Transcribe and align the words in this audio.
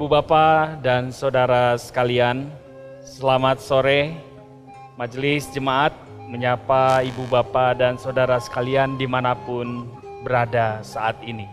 Ibu 0.00 0.08
Bapak 0.08 0.80
dan 0.80 1.12
Saudara 1.12 1.76
sekalian, 1.76 2.48
selamat 3.04 3.60
sore. 3.60 4.16
Majelis 4.96 5.44
Jemaat 5.52 5.92
menyapa 6.24 7.04
Ibu 7.04 7.28
Bapak 7.28 7.76
dan 7.76 8.00
Saudara 8.00 8.40
sekalian 8.40 8.96
di 8.96 9.04
mana 9.04 9.36
pun 9.36 9.84
berada 10.24 10.80
saat 10.80 11.20
ini. 11.20 11.44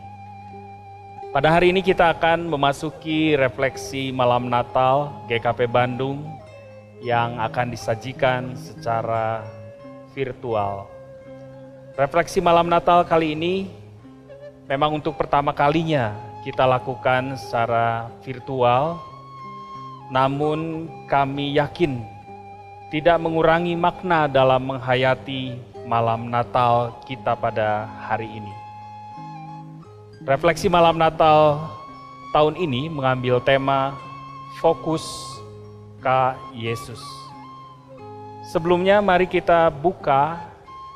Pada 1.36 1.52
hari 1.52 1.76
ini 1.76 1.84
kita 1.84 2.08
akan 2.16 2.48
memasuki 2.48 3.36
refleksi 3.36 4.16
malam 4.16 4.48
Natal 4.48 5.12
GKP 5.28 5.68
Bandung 5.68 6.24
yang 7.04 7.44
akan 7.44 7.68
disajikan 7.68 8.56
secara 8.56 9.44
virtual. 10.16 10.88
Refleksi 12.00 12.40
malam 12.40 12.72
Natal 12.72 13.04
kali 13.04 13.36
ini 13.36 13.68
memang 14.72 14.96
untuk 15.04 15.20
pertama 15.20 15.52
kalinya 15.52 16.27
kita 16.48 16.64
lakukan 16.64 17.36
secara 17.36 18.08
virtual, 18.24 19.04
namun 20.08 20.88
kami 21.12 21.60
yakin 21.60 22.00
tidak 22.88 23.20
mengurangi 23.20 23.76
makna 23.76 24.32
dalam 24.32 24.64
menghayati 24.64 25.60
malam 25.84 26.32
Natal 26.32 27.04
kita 27.04 27.36
pada 27.36 27.84
hari 28.00 28.32
ini. 28.32 28.54
Refleksi 30.24 30.72
malam 30.72 30.96
Natal 30.96 31.68
tahun 32.32 32.56
ini 32.56 32.88
mengambil 32.88 33.44
tema 33.44 34.00
fokus 34.64 35.04
ke 36.00 36.20
Yesus. 36.56 37.04
Sebelumnya 38.56 39.04
mari 39.04 39.28
kita 39.28 39.68
buka 39.68 40.40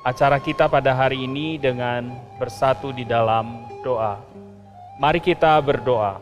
acara 0.08 0.40
kita 0.40 0.72
pada 0.72 0.96
hari 0.96 1.28
ini 1.28 1.60
dengan 1.60 2.08
bersatu 2.40 2.96
di 2.96 3.04
dalam 3.04 3.68
doa. 3.84 4.31
Mari 5.02 5.18
kita 5.18 5.58
berdoa. 5.66 6.22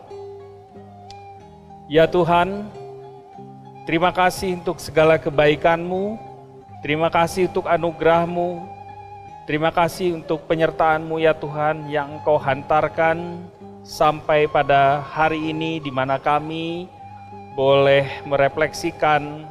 Ya 1.92 2.08
Tuhan, 2.08 2.64
terima 3.84 4.08
kasih 4.16 4.56
untuk 4.56 4.80
segala 4.80 5.20
kebaikan-Mu, 5.20 6.16
terima 6.80 7.12
kasih 7.12 7.52
untuk 7.52 7.68
anugerah-Mu, 7.68 8.64
terima 9.44 9.76
kasih 9.76 10.16
untuk 10.24 10.48
penyertaan-Mu 10.48 11.20
ya 11.20 11.36
Tuhan 11.36 11.92
yang 11.92 12.24
Engkau 12.24 12.40
hantarkan 12.40 13.44
sampai 13.84 14.48
pada 14.48 15.04
hari 15.04 15.52
ini 15.52 15.84
di 15.84 15.92
mana 15.92 16.16
kami 16.16 16.88
boleh 17.60 18.08
merefleksikan 18.24 19.44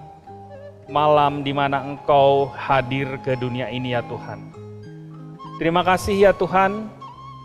malam 0.89 1.45
di 1.45 1.53
mana 1.53 1.85
Engkau 1.85 2.49
hadir 2.57 3.21
ke 3.21 3.37
dunia 3.37 3.69
ini 3.69 3.93
ya 3.93 4.01
Tuhan. 4.09 4.41
Terima 5.61 5.85
kasih 5.85 6.17
ya 6.17 6.33
Tuhan 6.33 6.89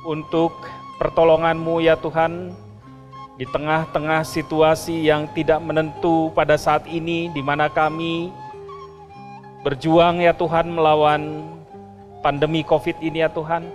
untuk 0.08 0.56
pertolonganmu 1.02 1.82
ya 1.82 1.98
Tuhan, 1.98 2.54
di 3.34 3.46
tengah-tengah 3.50 4.22
situasi 4.22 5.10
yang 5.10 5.26
tidak 5.34 5.58
menentu 5.62 6.30
pada 6.38 6.54
saat 6.54 6.86
ini, 6.86 7.34
di 7.34 7.42
mana 7.42 7.66
kami 7.66 8.30
berjuang 9.66 10.22
ya 10.22 10.36
Tuhan 10.36 10.70
melawan 10.70 11.50
pandemi 12.22 12.62
COVID 12.62 13.02
ini 13.02 13.26
ya 13.26 13.32
Tuhan. 13.32 13.66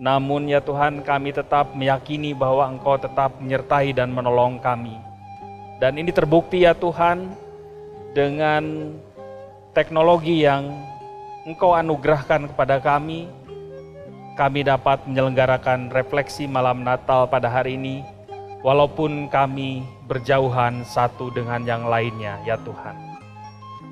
Namun 0.00 0.48
ya 0.48 0.64
Tuhan 0.64 1.04
kami 1.04 1.34
tetap 1.36 1.76
meyakini 1.76 2.32
bahwa 2.32 2.64
Engkau 2.70 2.96
tetap 2.96 3.36
menyertai 3.36 3.92
dan 3.92 4.08
menolong 4.08 4.56
kami. 4.56 4.96
Dan 5.76 6.00
ini 6.00 6.08
terbukti 6.08 6.64
ya 6.64 6.72
Tuhan 6.72 7.36
dengan 8.16 8.94
teknologi 9.76 10.44
yang 10.44 10.72
Engkau 11.44 11.72
anugerahkan 11.72 12.52
kepada 12.52 12.80
kami, 12.80 13.28
kami 14.40 14.64
dapat 14.64 15.04
menyelenggarakan 15.04 15.92
refleksi 15.92 16.48
malam 16.48 16.80
Natal 16.80 17.28
pada 17.28 17.52
hari 17.52 17.76
ini, 17.76 18.00
walaupun 18.64 19.28
kami 19.28 19.84
berjauhan 20.08 20.80
satu 20.88 21.28
dengan 21.28 21.60
yang 21.68 21.84
lainnya, 21.84 22.40
ya 22.48 22.56
Tuhan. 22.56 22.96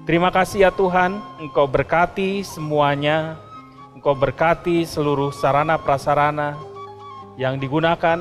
Terima 0.08 0.32
kasih 0.32 0.64
ya 0.64 0.72
Tuhan, 0.72 1.20
Engkau 1.36 1.68
berkati 1.68 2.40
semuanya, 2.40 3.36
Engkau 3.92 4.16
berkati 4.16 4.88
seluruh 4.88 5.36
sarana 5.36 5.76
prasarana 5.76 6.56
yang 7.36 7.60
digunakan, 7.60 8.16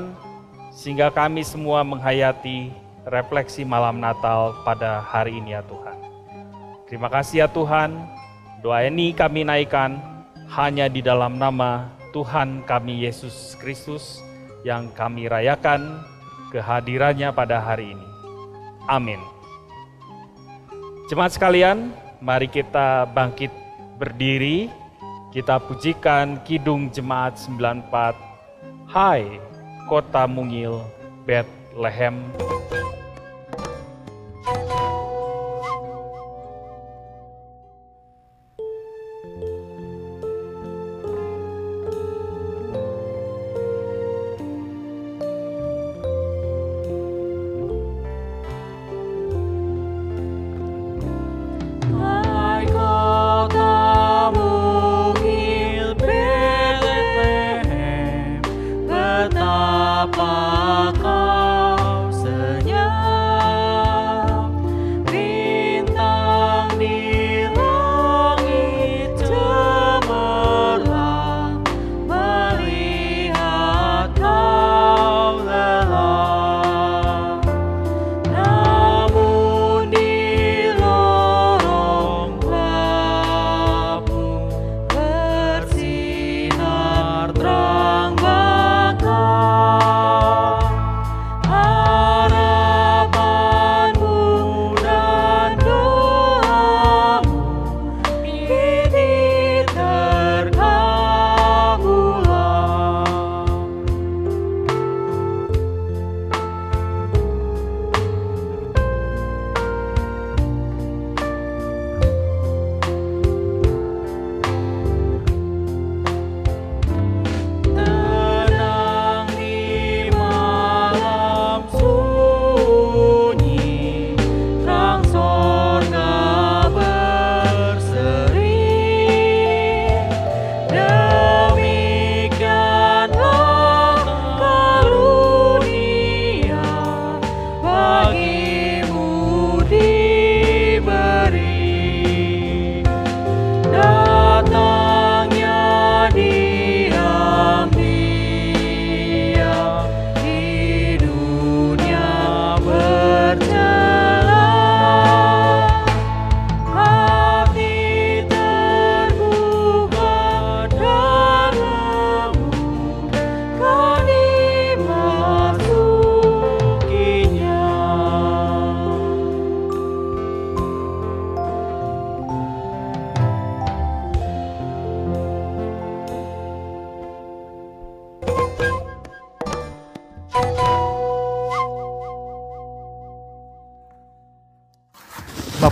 sehingga 0.68 1.08
kami 1.08 1.40
semua 1.40 1.80
menghayati 1.80 2.76
refleksi 3.08 3.64
malam 3.64 4.04
Natal 4.04 4.52
pada 4.68 5.00
hari 5.00 5.40
ini 5.40 5.56
ya 5.56 5.64
Tuhan. 5.64 5.96
Terima 6.92 7.08
kasih 7.08 7.40
ya 7.40 7.48
Tuhan, 7.48 7.96
doa 8.60 8.84
ini 8.84 9.16
kami 9.16 9.48
naikkan 9.48 9.96
hanya 10.52 10.92
di 10.92 11.00
dalam 11.00 11.40
nama 11.40 11.97
Tuhan 12.18 12.66
kami 12.66 13.06
Yesus 13.06 13.54
Kristus 13.62 14.18
yang 14.66 14.90
kami 14.90 15.30
rayakan 15.30 16.02
kehadirannya 16.50 17.30
pada 17.30 17.62
hari 17.62 17.94
ini. 17.94 18.08
Amin. 18.90 19.22
Jemaat 21.06 21.38
sekalian, 21.38 21.94
mari 22.18 22.50
kita 22.50 23.06
bangkit 23.14 23.54
berdiri, 24.02 24.66
kita 25.30 25.62
pujikan 25.62 26.42
Kidung 26.42 26.90
Jemaat 26.90 27.38
94, 27.38 27.86
Hai 28.90 29.38
Kota 29.86 30.26
Mungil, 30.26 30.82
Bethlehem. 31.22 32.18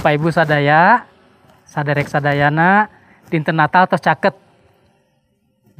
Bapak 0.06 0.22
Ibu 0.22 0.30
sadaya, 0.30 1.02
saderek 1.66 2.06
sadayana, 2.06 2.86
dinten 3.26 3.58
Natal 3.58 3.90
tos 3.90 3.98
caket. 3.98 4.38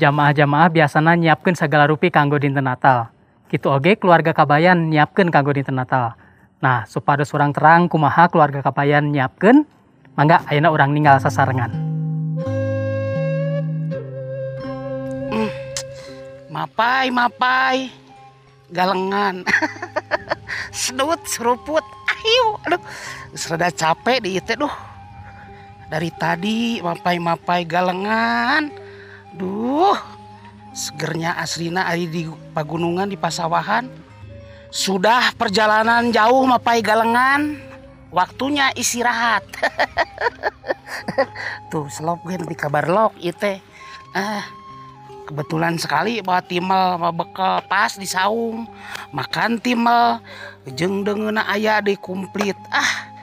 Jamaah-jamaah 0.02 0.66
biasanya 0.66 1.14
nyiapkan 1.14 1.54
segala 1.54 1.86
rupi 1.86 2.10
kanggo 2.10 2.34
dinten 2.34 2.66
Natal. 2.66 3.06
Gitu 3.46 3.70
oge 3.70 3.94
keluarga 3.94 4.34
kabayan 4.34 4.90
nyiapkan 4.90 5.30
kanggo 5.30 5.54
dinten 5.54 5.78
Natal. 5.78 6.18
Nah, 6.58 6.82
supaya 6.90 7.22
surang 7.22 7.54
terang 7.54 7.86
kumaha 7.86 8.26
keluarga 8.26 8.66
kabayan 8.66 9.14
nyiapkan, 9.14 9.62
mangga 10.18 10.42
ayeuna 10.50 10.74
orang 10.74 10.90
ninggal 10.90 11.22
sasarengan. 11.22 11.70
Mapai, 16.50 17.14
mapai. 17.14 17.94
Galengan. 18.74 19.46
Sedut, 20.74 21.22
seruput. 21.30 21.86
Ayo, 22.10 22.58
aduh. 22.66 22.82
Serada 23.36 23.68
capek 23.68 24.24
di 24.24 24.40
itu, 24.40 24.56
duh. 24.56 24.72
Dari 25.92 26.08
tadi 26.16 26.80
mapai-mapai 26.80 27.68
galengan. 27.68 28.72
Duh. 29.36 29.94
Segernya 30.72 31.36
aslina 31.36 31.84
ari 31.88 32.08
di 32.08 32.24
pagunungan 32.56 33.08
di 33.12 33.16
pasawahan. 33.20 33.88
Sudah 34.72 35.36
perjalanan 35.36 36.08
jauh 36.10 36.48
mapai 36.48 36.80
galengan. 36.80 37.60
Waktunya 38.08 38.72
istirahat. 38.72 39.44
Tuh, 41.70 41.88
selop 41.92 42.24
gue 42.24 42.40
di 42.40 42.56
kabar 42.56 42.88
lok 42.88 43.12
itu. 43.20 43.60
Ah, 44.16 44.44
kebetulan 45.26 45.76
sekali 45.76 46.22
bawa 46.22 46.40
timel 46.40 46.96
bawa 46.96 47.12
bekal 47.12 47.58
pas 47.66 47.98
di 47.98 48.06
saung 48.06 48.64
makan 49.10 49.58
timel 49.58 50.22
jeng 50.72 51.02
dengan 51.02 51.42
ayah 51.50 51.82
di 51.82 51.98
komplit 51.98 52.54
ah 52.70 53.15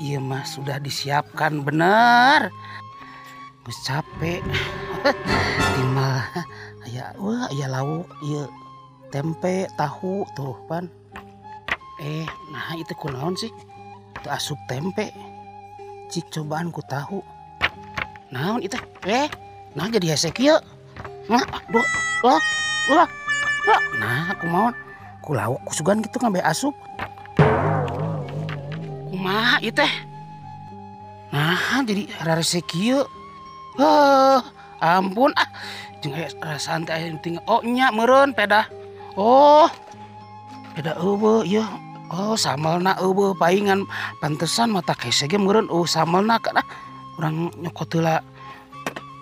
iya 0.00 0.18
mah 0.22 0.46
sudah 0.46 0.78
disiapkan 0.78 1.62
bener. 1.62 2.50
Gus 3.64 3.78
capek. 3.86 4.44
Timel 5.74 6.16
ayah 6.88 7.12
wah 7.20 7.48
ayah 7.52 7.68
lauk 7.80 8.08
iya 8.24 8.44
tempe 9.12 9.68
tahu 9.78 10.24
tuh 10.36 10.56
pan. 10.66 10.90
Eh 12.02 12.26
nah 12.50 12.74
itu 12.74 12.92
kunaon 12.98 13.34
sih? 13.38 13.52
Itu 14.20 14.28
asup 14.30 14.58
tempe. 14.66 15.14
Cik 16.12 16.30
cobaan 16.30 16.74
ku 16.74 16.82
tahu. 16.86 17.22
Naon 18.34 18.60
itu? 18.60 18.76
Eh 19.08 19.30
nah 19.74 19.90
jadi 19.90 20.14
hesek 20.14 20.38
ya 20.38 20.62
Nah, 21.24 21.40
aduh, 21.40 21.86
wah, 22.20 22.40
wah. 22.92 23.08
Nah, 23.96 24.28
aku 24.36 24.44
mau 24.44 24.68
ku 25.24 25.32
lauk 25.32 25.56
kusugan 25.64 26.04
gitu 26.04 26.20
ngambil 26.20 26.44
asup. 26.44 26.76
Kumaha 29.24 29.56
ieu 29.64 29.72
teh? 29.72 29.88
Nah, 31.32 31.80
jadi 31.80 32.12
rarese 32.28 32.60
kieu. 32.60 33.08
Heh, 33.80 34.40
ampun 34.84 35.32
ah. 35.40 35.48
Jeung 36.04 36.12
rasaan 36.44 36.84
teh 36.84 36.92
aya 36.92 37.08
tinggal. 37.24 37.40
Oh, 37.48 37.64
nya 37.64 37.88
meureun 37.88 38.36
peda. 38.36 38.68
Oh. 39.16 39.64
Peda 40.76 41.00
eueuh 41.00 41.40
ieu. 41.40 41.64
Oh, 42.12 42.36
samelna 42.36 43.00
eueuh 43.00 43.32
paingan 43.40 43.88
pantesan 44.20 44.76
mata 44.76 44.92
kese 44.92 45.24
ge 45.24 45.40
meureun. 45.40 45.72
Oh, 45.72 45.88
samelna 45.88 46.36
kana 46.36 46.60
urang 47.16 47.48
nyokot 47.64 47.96
heula 47.96 48.20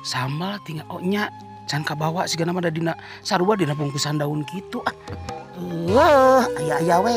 sambal 0.03 0.59
tinggal 0.67 0.91
oh 0.91 0.99
nya 0.99 1.31
can 1.71 1.87
kabawa 1.87 2.27
sigana 2.27 2.51
mah 2.51 2.67
dina 2.67 2.99
sarua 3.23 3.55
dina 3.55 3.71
bungkusan 3.71 4.19
daun 4.19 4.43
gitu 4.51 4.83
ah. 4.83 4.95
Wah, 5.95 6.43
aya 6.59 6.83
aya 6.83 6.97
we. 6.99 7.15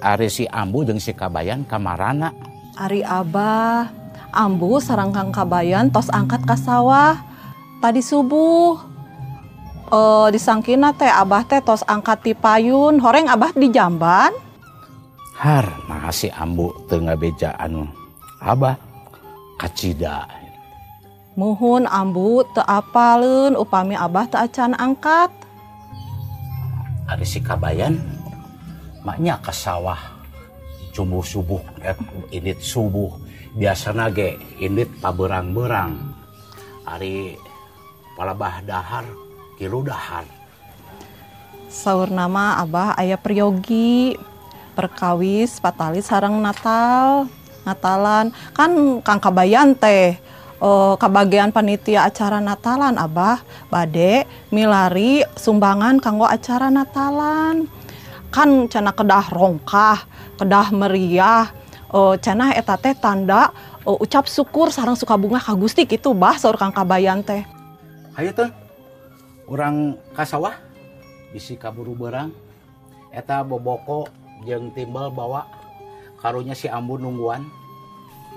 Ari 0.00 0.32
si 0.32 0.48
Ambu 0.48 0.88
jeung 0.88 0.96
si 0.96 1.12
Kabayan 1.12 1.68
kamarana. 1.68 2.32
Ari 2.80 3.04
Abah, 3.04 3.92
Ambu 4.32 4.80
sarang 4.80 5.12
Kang 5.12 5.28
Kabayan 5.28 5.92
tos 5.92 6.08
angkat 6.08 6.40
ka 6.48 6.56
sawah 6.56 7.20
tadi 7.84 8.00
subuh. 8.00 8.80
Eh 9.92 10.28
disangkina 10.32 10.96
teh 10.96 11.10
Abah 11.10 11.44
teh 11.44 11.60
tos 11.60 11.84
angkat 11.84 12.24
ti 12.24 12.32
payun, 12.32 12.96
horeng 12.96 13.28
Abah 13.28 13.52
di 13.52 13.68
jamban. 13.68 14.32
Har, 15.36 15.68
nah 15.84 16.08
si 16.08 16.32
Ambu 16.32 16.72
teu 16.88 17.04
ngabejaan 17.04 17.84
Abah 18.40 18.80
kacida. 19.60 20.24
Muhun 21.36 21.84
Ambu 21.84 22.40
teu 22.56 22.64
apaleun 22.64 23.52
upami 23.52 24.00
Abah 24.00 24.24
teu 24.32 24.40
acan 24.40 24.72
angkat. 24.80 25.28
Ari 27.04 27.26
si 27.28 27.44
Kabayan 27.44 28.00
maknya 29.04 29.40
ke 29.40 29.52
sawah. 29.52 29.98
Cumbuh 30.90 31.22
subuh 31.22 31.62
eh, 31.86 31.96
init 32.34 32.60
subuh. 32.60 33.14
Biasana 33.54 34.10
ge 34.10 34.38
init 34.58 34.90
paberang-berang. 34.98 35.96
Ari 36.86 37.38
palabah 38.18 38.62
dahar 38.66 39.06
kilu 39.54 39.86
dahar. 39.86 40.26
Saur 41.70 42.10
nama 42.10 42.58
Abah 42.58 42.98
ayah 42.98 43.18
Priyogi. 43.18 44.18
Perkawis 44.74 45.58
patalis 45.62 46.10
sarang 46.10 46.38
Natal. 46.42 47.30
Natalan. 47.62 48.34
Kan 48.56 49.02
Kang 49.06 49.20
Kabayan 49.22 49.78
teh 49.78 50.18
eh, 50.60 50.94
kabagian 50.98 51.54
panitia 51.54 52.06
acara 52.06 52.42
Natalan 52.42 52.98
Abah. 52.98 53.42
Bade 53.70 54.26
milari 54.50 55.22
sumbangan 55.38 56.02
kanggo 56.02 56.26
acara 56.26 56.66
Natalan 56.66 57.79
kan 58.30 58.70
cenah 58.70 58.94
kedah 58.94 59.26
rongkah 59.34 60.06
kedah 60.38 60.70
meriah 60.70 61.50
eh, 61.90 62.14
cenah 62.22 62.54
eta 62.54 62.78
teh 62.78 62.94
tanda 62.94 63.50
eh, 63.82 63.96
ucap 63.98 64.30
syukur 64.30 64.70
sarang 64.70 64.94
suka 64.94 65.18
bunga 65.18 65.42
ka 65.42 65.52
Gusti 65.58 65.84
gitu 65.84 66.14
bah 66.14 66.38
saur 66.38 66.54
Kang 66.54 66.72
Kabayan 66.72 67.22
teh. 67.26 67.42
Hayu 68.14 68.30
tuh 68.34 68.50
orang 69.50 69.98
kasawah 70.14 70.54
bisi 71.34 71.58
kaburu 71.58 71.94
berang 71.98 72.30
eta 73.10 73.42
boboko 73.42 74.06
jeung 74.46 74.70
timbal 74.74 75.10
bawa 75.10 75.46
karunya 76.22 76.54
si 76.54 76.70
ambu 76.70 76.96
nungguan. 76.96 77.44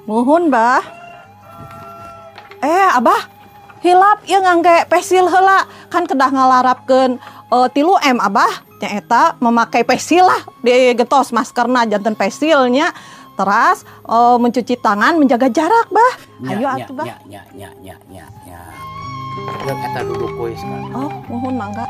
Muhun, 0.03 0.51
Bah. 0.51 0.83
Eh, 2.59 2.87
Abah, 2.91 3.27
hilap 3.83 4.23
ya 4.23 4.39
ngangge 4.39 4.87
pesil 4.87 5.27
heula. 5.27 5.67
Kan 5.91 6.07
kedah 6.07 6.31
ngalarapkeun 6.31 7.19
eh, 7.51 7.67
tilu 7.75 7.99
M 7.99 8.17
Abah. 8.23 8.71
Nya 8.83 8.99
eta 8.99 9.39
memakai 9.39 9.87
pesil 9.87 10.27
lah 10.27 10.43
di 10.59 10.91
getos 10.91 11.31
maskerna 11.31 11.87
janten 11.87 12.15
pesilnya. 12.15 12.95
Teras 13.35 13.83
eh, 14.07 14.37
mencuci 14.39 14.79
tangan 14.79 15.19
menjaga 15.19 15.51
jarak 15.51 15.87
bah. 15.91 16.13
Nya, 16.39 16.55
ayo 16.57 16.67
atuh 16.71 16.95
bah. 16.95 17.05
nya, 17.27 17.43
nya, 17.51 17.69
nya, 17.83 17.95
nya. 18.09 18.25
Yang 19.67 19.79
eta 19.91 19.99
duduk 20.07 20.31
kuis 20.39 20.61
oh 20.93 21.11
muhun 21.27 21.55
mangga 21.55 21.87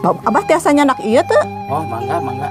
Abah 0.00 0.42
tiasanya 0.48 0.88
anak 0.88 0.98
iya 1.04 1.20
tuh. 1.20 1.44
Oh, 1.68 1.84
mangga, 1.84 2.16
mangga. 2.24 2.48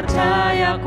Ku 0.00 0.06
percaya 0.06 0.80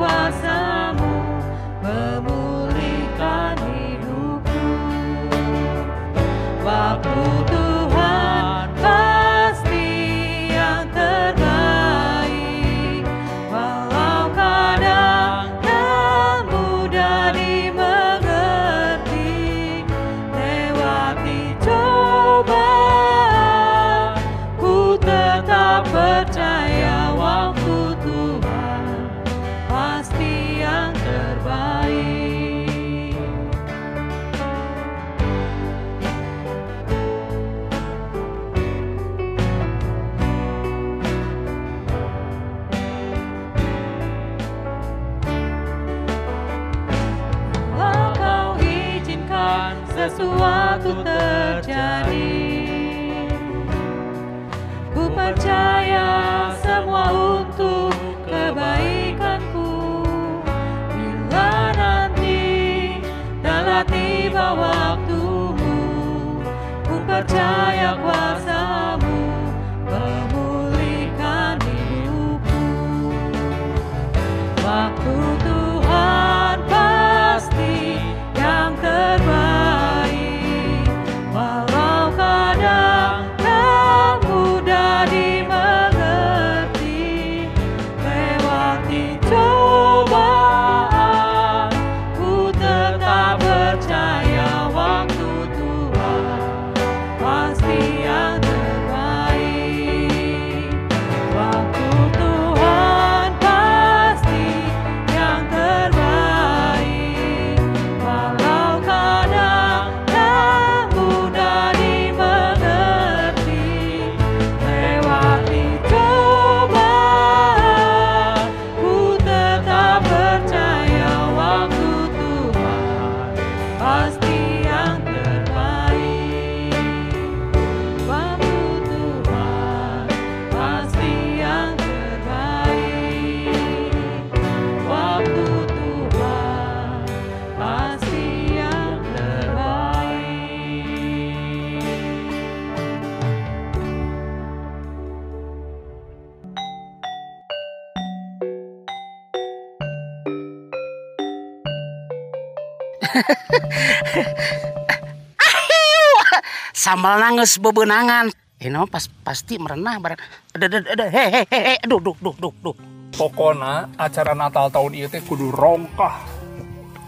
nangis 157.03 157.60
bebenangan 157.60 158.31
Ino 158.63 158.88
pas 158.88 159.12
pasti 159.27 159.60
merenah 159.60 160.00
barang. 160.00 160.19
Ada 160.55 160.65
ada 160.72 160.79
ada 160.95 161.05
he 161.12 161.43
he 161.51 161.75
aduh 161.83 162.00
duh 162.00 162.15
duh 162.15 162.36
duh 162.39 162.55
duh. 162.63 162.75
Pokona 163.12 163.91
acara 164.00 164.31
Natal 164.31 164.72
tahun 164.72 165.12
teh 165.12 165.19
kudu 165.19 165.51
rongkah. 165.51 166.24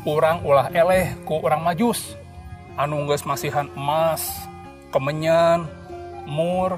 Urang 0.04 0.44
ulah 0.44 0.68
eleh 0.76 1.16
ku 1.24 1.40
urang 1.40 1.64
majus. 1.64 2.20
Anu 2.76 3.08
geus 3.08 3.24
masihan 3.24 3.72
emas, 3.72 4.28
kemenyan, 4.92 5.64
mur, 6.28 6.76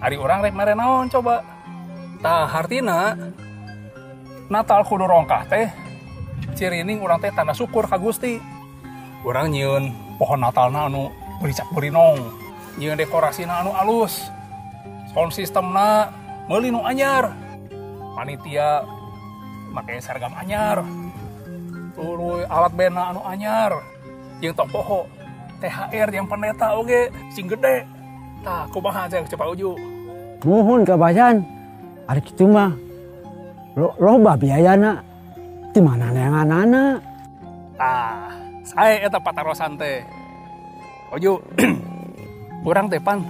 Ari 0.00 0.16
orang 0.16 0.40
rek 0.44 0.56
mere 0.56 0.72
naon 0.72 1.12
coba. 1.12 1.44
Tah 2.24 2.48
hartina 2.48 3.12
Natal 4.48 4.80
kudu 4.88 5.04
rongkah 5.04 5.44
teh. 5.44 5.68
Cirining 6.56 7.04
orang 7.04 7.20
teh 7.20 7.28
tanda 7.36 7.52
syukur 7.52 7.84
ka 7.84 8.00
Gusti. 8.00 8.40
Orang 9.28 9.52
nyieun 9.52 9.92
pohon 10.16 10.40
Natal 10.40 10.72
anu 10.72 11.12
bericak 11.44 11.68
berinong. 11.76 12.45
Nyieun 12.76 13.00
dekorasi 13.00 13.48
anu 13.48 13.72
alus. 13.72 14.28
Sound 15.16 15.32
system 15.32 15.72
na 15.72 16.12
meuli 16.44 16.68
nu 16.68 16.84
anyar. 16.84 17.32
Panitia 18.12 18.84
make 19.72 19.96
seragam 20.04 20.36
anyar. 20.36 20.84
Tuluy 21.96 22.44
alat 22.44 22.72
band 22.76 23.00
anu 23.00 23.20
anyar. 23.24 23.72
Jeung 24.44 24.52
tokoho 24.52 25.08
THR 25.64 26.12
yang 26.12 26.28
pendeta 26.28 26.76
oge 26.76 27.08
sing 27.32 27.48
gede. 27.48 27.88
Tah 28.44 28.68
kumaha 28.68 29.08
cek 29.08 29.24
cepat 29.32 29.56
uju. 29.56 29.72
Mohon 30.44 30.84
kabayan. 30.84 31.40
Ada 32.04 32.20
gitu 32.20 32.44
mah. 32.44 32.76
Lo, 33.72 33.96
loba 33.96 34.36
biayana. 34.36 35.00
Di 35.72 35.80
mana 35.84 36.08
yang 36.12 36.32
anak 36.32 37.04
Tah, 37.76 38.32
saya 38.64 39.04
eta 39.04 39.20
patarosan 39.20 39.76
teh. 39.76 40.00
Oju, 41.12 41.36
urang 42.66 42.90
teh 42.90 42.98
pan 42.98 43.22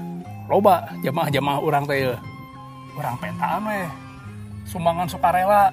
loba 0.49 0.89
jamaah-jamaah 1.05 1.61
urang 1.61 1.85
teh. 1.85 2.17
Urang 2.97 3.21
pentaan 3.21 3.61
we. 3.69 3.85
Sumbangan 4.65 5.05
sukarela 5.05 5.69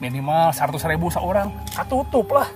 minimal 0.00 0.48
100 0.50 0.80
ribu 0.88 1.12
seorang. 1.12 1.52
Katutup 1.76 2.32
lah. 2.32 2.48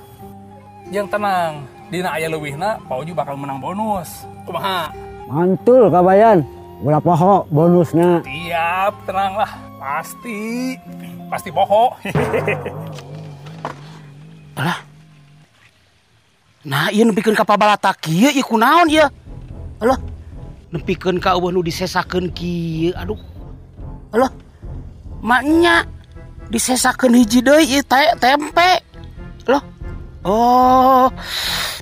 Yang 0.89 1.13
tenang, 1.13 1.69
dina 1.93 2.17
aya 2.17 2.33
leuwihna 2.33 2.81
Pak 2.89 2.97
Oju 2.97 3.13
bakal 3.13 3.37
menang 3.37 3.61
bonus. 3.61 4.25
Kumaha? 4.49 4.89
Mantul 5.29 5.93
kabayan. 5.93 6.41
Ulah 6.81 7.03
poho 7.05 7.45
bonusnya. 7.53 8.25
Siap, 8.25 8.95
tenang 9.05 9.37
lah. 9.37 9.53
Pasti, 9.77 10.73
pasti 11.29 11.53
poho. 11.53 11.93
Alah. 14.59 14.81
Nah, 16.67 16.89
iya 16.89 17.05
nempikeun 17.05 17.37
ka 17.37 17.45
pabalata 17.45 17.93
kieu 17.93 18.33
ieu 18.33 18.43
kunaon 18.43 18.89
ieu? 18.89 19.05
Alah. 19.85 20.16
Nempikeun 20.77 21.17
ka 21.17 21.33
eueuh 21.33 21.49
nu 21.49 21.65
disesakeun 21.65 22.29
kieu. 22.37 22.93
Aduh. 22.93 23.17
Alah. 24.13 24.29
Maknya 25.25 25.89
disesakeun 26.53 27.17
hiji 27.17 27.41
deui 27.41 27.65
ieu 27.65 27.81
te 27.81 28.13
tempe. 28.21 28.85
Alah. 29.49 29.65
Oh. 30.21 31.09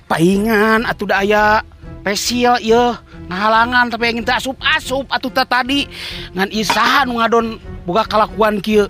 Paingan 0.06 0.86
atuh 0.86 1.10
da 1.10 1.26
aya 1.26 1.66
spesial 2.06 2.62
ieu 2.62 2.94
ngahalangan 3.26 3.90
tapi 3.90 4.14
yang 4.14 4.22
teh 4.22 4.36
asup-asup 4.38 5.10
atuh 5.10 5.32
teh 5.34 5.48
tadi 5.48 5.90
ngan 6.38 6.54
isaha 6.54 7.02
nu 7.02 7.18
ngadon 7.18 7.58
boga 7.82 8.06
kalakuan 8.06 8.62
kieu. 8.62 8.86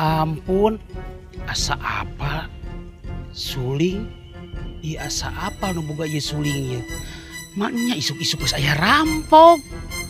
Ampun. 0.00 0.80
Asa 1.44 1.76
apa? 1.76 2.48
suling 3.34 4.06
iya 4.78 5.10
asa 5.10 5.26
apa 5.34 5.74
nu 5.74 5.82
boga 5.82 6.06
ieu 6.06 6.22
maknya 7.54 7.94
isuk-isuk 7.98 8.42
geus 8.42 8.54
aya 8.54 8.74
rampok. 8.78 9.62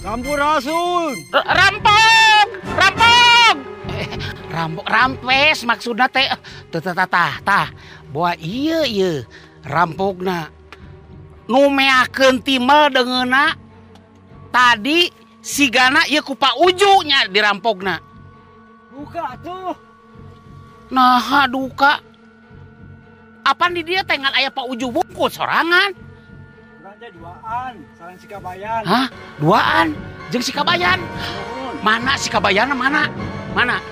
Sampurasun. 0.05 1.17
R- 1.33 1.49
rampok 1.49 2.47
rampok. 2.77 3.55
Eh, 3.95 4.09
rampok 4.53 4.87
rampes 4.89 5.65
maksudna 5.65 6.09
teh. 6.09 6.29
Tah 6.73 6.81
tah 6.81 7.09
tah 7.09 7.35
tah 7.41 7.69
bahwa 8.13 8.37
ieu 8.41 8.85
ieu 8.85 9.25
rampokna. 9.65 10.53
Nu 11.45 11.69
meakeun 11.69 12.41
timel 12.41 12.89
deungeuna 12.89 13.53
tadi 14.49 15.13
sigana 15.45 16.09
ieu 16.09 16.25
ku 16.25 16.33
Pak 16.33 16.57
Uju 16.57 17.05
nya 17.05 17.29
dirampokna 17.29 18.01
Buka 18.95 19.37
tuh. 19.43 19.75
Nah, 20.95 21.51
duka. 21.51 21.99
Apaan 23.45 23.75
di 23.75 23.83
dia 23.83 24.07
tengan 24.07 24.31
ayah 24.39 24.55
Pak 24.55 24.71
Uju 24.71 24.95
bungkus? 24.95 25.35
Sorangan? 25.37 26.04
duaan. 27.13 27.75
Sarang 27.99 28.17
sikabayan. 28.17 28.83
Hah? 28.87 29.07
Duaan? 29.43 29.93
Jeung 30.33 30.45
sikabayan? 30.45 31.03
Mana? 31.85 32.17
Si 32.17 32.33
kabayan 32.33 32.73
mana? 32.73 33.13
Mana? 33.53 33.83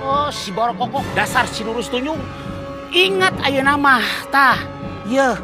Oh 0.00 0.30
si 0.30 0.54
borokokok 0.54 1.02
dasar 1.18 1.44
si 1.50 1.66
lurus 1.66 1.90
tunjung 1.90 2.16
ingat 2.94 3.34
ayo 3.44 3.60
nama 3.60 3.98
tah. 4.30 4.56
Ye 5.10 5.34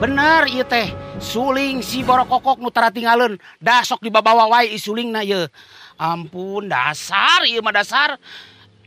bener 0.00 0.48
iya 0.48 0.64
teh. 0.64 0.88
Suling 1.20 1.84
si 1.84 2.00
borokokok 2.06 2.62
nutara 2.62 2.88
tinggalin 2.88 3.36
dasok 3.60 4.00
di 4.02 4.10
babawa 4.10 4.48
wai 4.48 4.72
isuling 4.72 5.12
na 5.12 5.20
ye 5.20 5.46
ampun 6.00 6.70
dasar 6.70 7.44
iya 7.44 7.60
mah 7.60 7.74
dasar. 7.76 8.16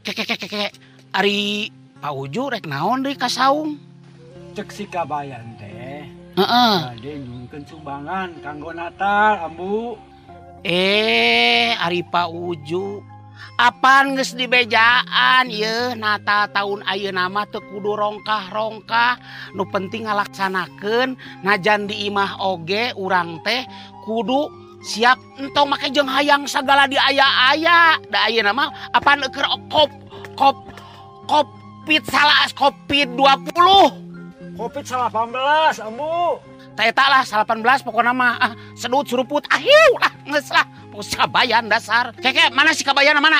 Kekekekeke 0.01 0.73
Ari 1.13 1.69
Pak 2.01 2.13
Uju 2.17 2.49
rek 2.49 2.65
naon 2.65 3.05
deui 3.05 3.13
ka 3.13 3.29
saung? 3.29 3.77
Cek 4.57 4.73
sikabayan 4.73 5.55
teh. 5.61 6.20
Heeh. 6.41 6.97
sumbangan 7.69 8.33
kanggo 8.41 8.73
Natal 8.73 9.45
Ambu. 9.45 9.93
Eh, 10.65 11.77
Aripa 11.77 12.25
Uju. 12.25 13.05
Apaan 13.61 14.17
geus 14.17 14.33
dibejaan 14.33 15.53
ye 15.53 15.93
Natal 15.93 16.49
tahun 16.49 16.81
ayeuna 16.89 17.29
mah 17.29 17.45
teu 17.45 17.61
kudu 17.61 17.93
rongkah-rongkah, 17.93 19.21
nu 19.53 19.69
penting 19.69 20.09
ngalaksanakeun 20.09 21.13
najan 21.45 21.85
di 21.85 22.09
imah 22.09 22.41
oge 22.41 22.89
urang 22.97 23.37
teh 23.45 23.61
kudu 24.01 24.49
siap 24.81 25.21
entong 25.37 25.69
make 25.69 25.93
jeung 25.93 26.09
hayang 26.09 26.49
segala 26.49 26.89
diaya-aya. 26.89 28.01
Da 28.09 28.25
ayeuna 28.25 28.49
mah 28.49 28.73
apaan 28.97 29.21
keur 29.29 29.45
kop 29.69 29.93
kop 30.33 30.57
kop 31.29 31.45
COVID 31.81 32.05
salah 32.09 32.45
COVID 32.53 33.17
20 33.17 34.10
Covid 34.57 34.83
18, 34.83 35.79
Ambu. 35.79 36.39
Taeta 36.75 37.05
lah 37.07 37.23
18 37.23 37.87
pokoknya 37.87 38.11
mah 38.15 38.35
ah, 38.39 38.53
sedut 38.75 39.07
suruput 39.07 39.43
ahiu 39.47 39.91
lah 39.99 40.11
nges 40.27 40.51
lah. 40.51 40.65
Pokoknya 40.91 41.15
kabayan 41.23 41.65
dasar. 41.71 42.11
Keke 42.19 42.51
mana 42.51 42.75
si 42.75 42.83
kabayan 42.83 43.15
mana 43.19 43.39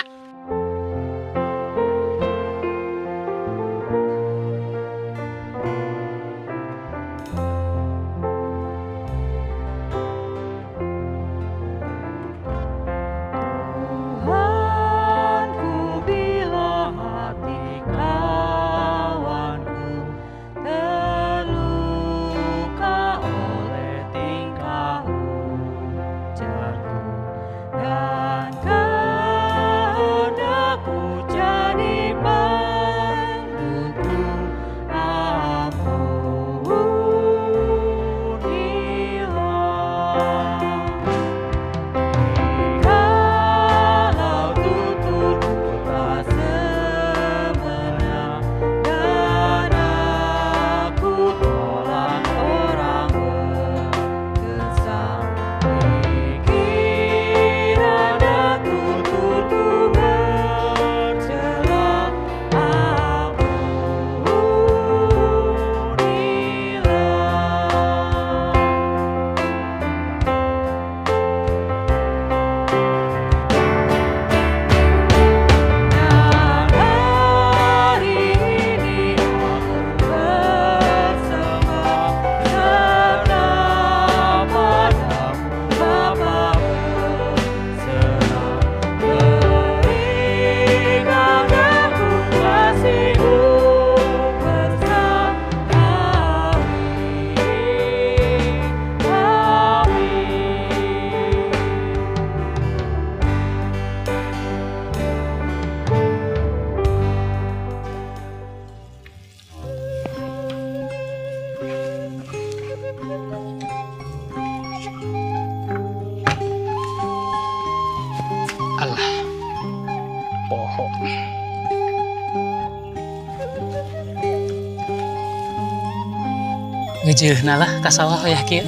jeuhna 127.21 127.53
lah 127.53 127.71
ka 127.86 127.93
sawah 127.93 128.17
wayah 128.25 128.41
kieu 128.49 128.65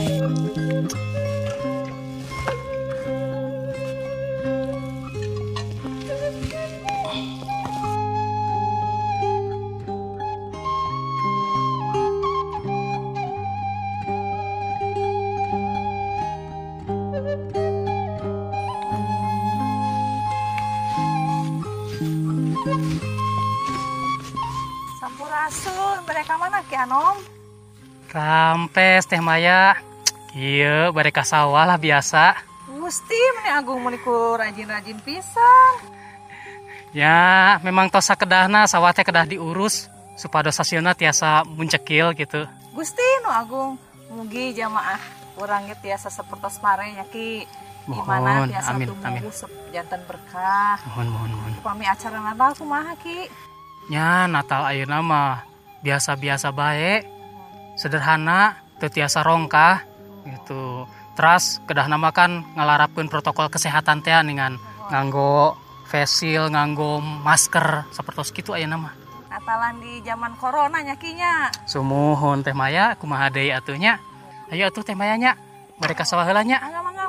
Rampes 28.13 29.09
teh 29.09 29.17
Maya. 29.17 29.73
Kieu 30.29 30.93
bade 30.93 31.09
ka 31.09 31.25
sawah 31.25 31.65
lah 31.65 31.81
biasa. 31.81 32.37
Gusti, 32.69 33.17
meni 33.37 33.49
agung 33.49 33.81
meniku 33.81 34.37
rajin-rajin 34.37 35.01
pisan. 35.01 35.73
Ya, 36.93 37.57
memang 37.65 37.89
tos 37.89 38.05
sakedahna 38.05 38.69
sawah 38.69 38.93
teh 38.93 39.01
kedah 39.01 39.25
diurus 39.25 39.89
supados 40.13 40.61
hasilna 40.61 40.93
tiasa 40.93 41.41
muncekil 41.41 42.13
gitu. 42.13 42.45
Gusti, 42.77 43.05
nu 43.25 43.33
agung. 43.33 43.81
Mugi 44.13 44.53
jamaah 44.53 45.01
urang 45.41 45.65
ge 45.65 45.73
tiasa 45.81 46.13
sapertos 46.13 46.61
mare 46.61 46.93
nya 46.93 47.05
Ki. 47.09 47.49
Di 47.83 47.99
mana 48.05 48.45
Mohon, 48.45 48.49
tiasa 48.53 48.69
amin, 48.77 48.87
sep- 49.33 49.57
janten 49.73 50.01
berkah. 50.05 50.77
Mohon 50.93 51.07
mohon 51.17 51.29
mohon. 51.33 51.51
Upami 51.57 51.85
acara 51.89 52.21
Natal 52.21 52.53
kumaha 52.53 52.93
Ki? 53.01 53.25
Ya, 53.89 54.29
Natal 54.29 54.69
ayeuna 54.69 55.01
mah 55.01 55.41
biasa-biasa 55.81 56.53
baik. 56.53 57.09
Sederhana, 57.73 58.61
teu 58.77 58.89
tiasa 58.89 59.25
rongkah 59.25 59.83
gitu. 60.27 60.85
Terus 61.13 61.61
kedah 61.69 61.85
nama 61.85 62.09
kan 62.09 62.41
ngalarapkeun 62.57 63.09
protokol 63.09 63.49
kesehatan 63.49 64.01
teh 64.01 64.13
dengan 64.25 64.57
nganggo 64.89 65.57
face 65.85 66.25
shield, 66.25 66.53
nganggo 66.53 67.01
masker 67.01 67.85
sapertos 67.93 68.33
kitu 68.33 68.53
ayeuna 68.57 68.77
mah. 68.77 68.93
Natalan 69.29 69.81
di 69.81 70.01
zaman 70.05 70.37
corona 70.37 70.81
nya 70.85 70.97
Ki 70.97 71.17
nya. 71.17 71.49
Sumuhun 71.65 72.45
teh 72.45 72.53
Maya 72.53 72.93
kumaha 72.97 73.33
deui 73.33 73.49
atuh 73.49 73.77
nya. 73.77 73.97
Ayo 74.53 74.69
atuh 74.69 74.85
teh 74.85 74.93
Maya 74.97 75.17
nya. 75.17 75.37
Mereka 75.81 76.05
sawah 76.05 76.25
heula 76.25 76.45
nya. 76.45 76.61
Mangga 76.61 76.81
mangga 76.81 77.05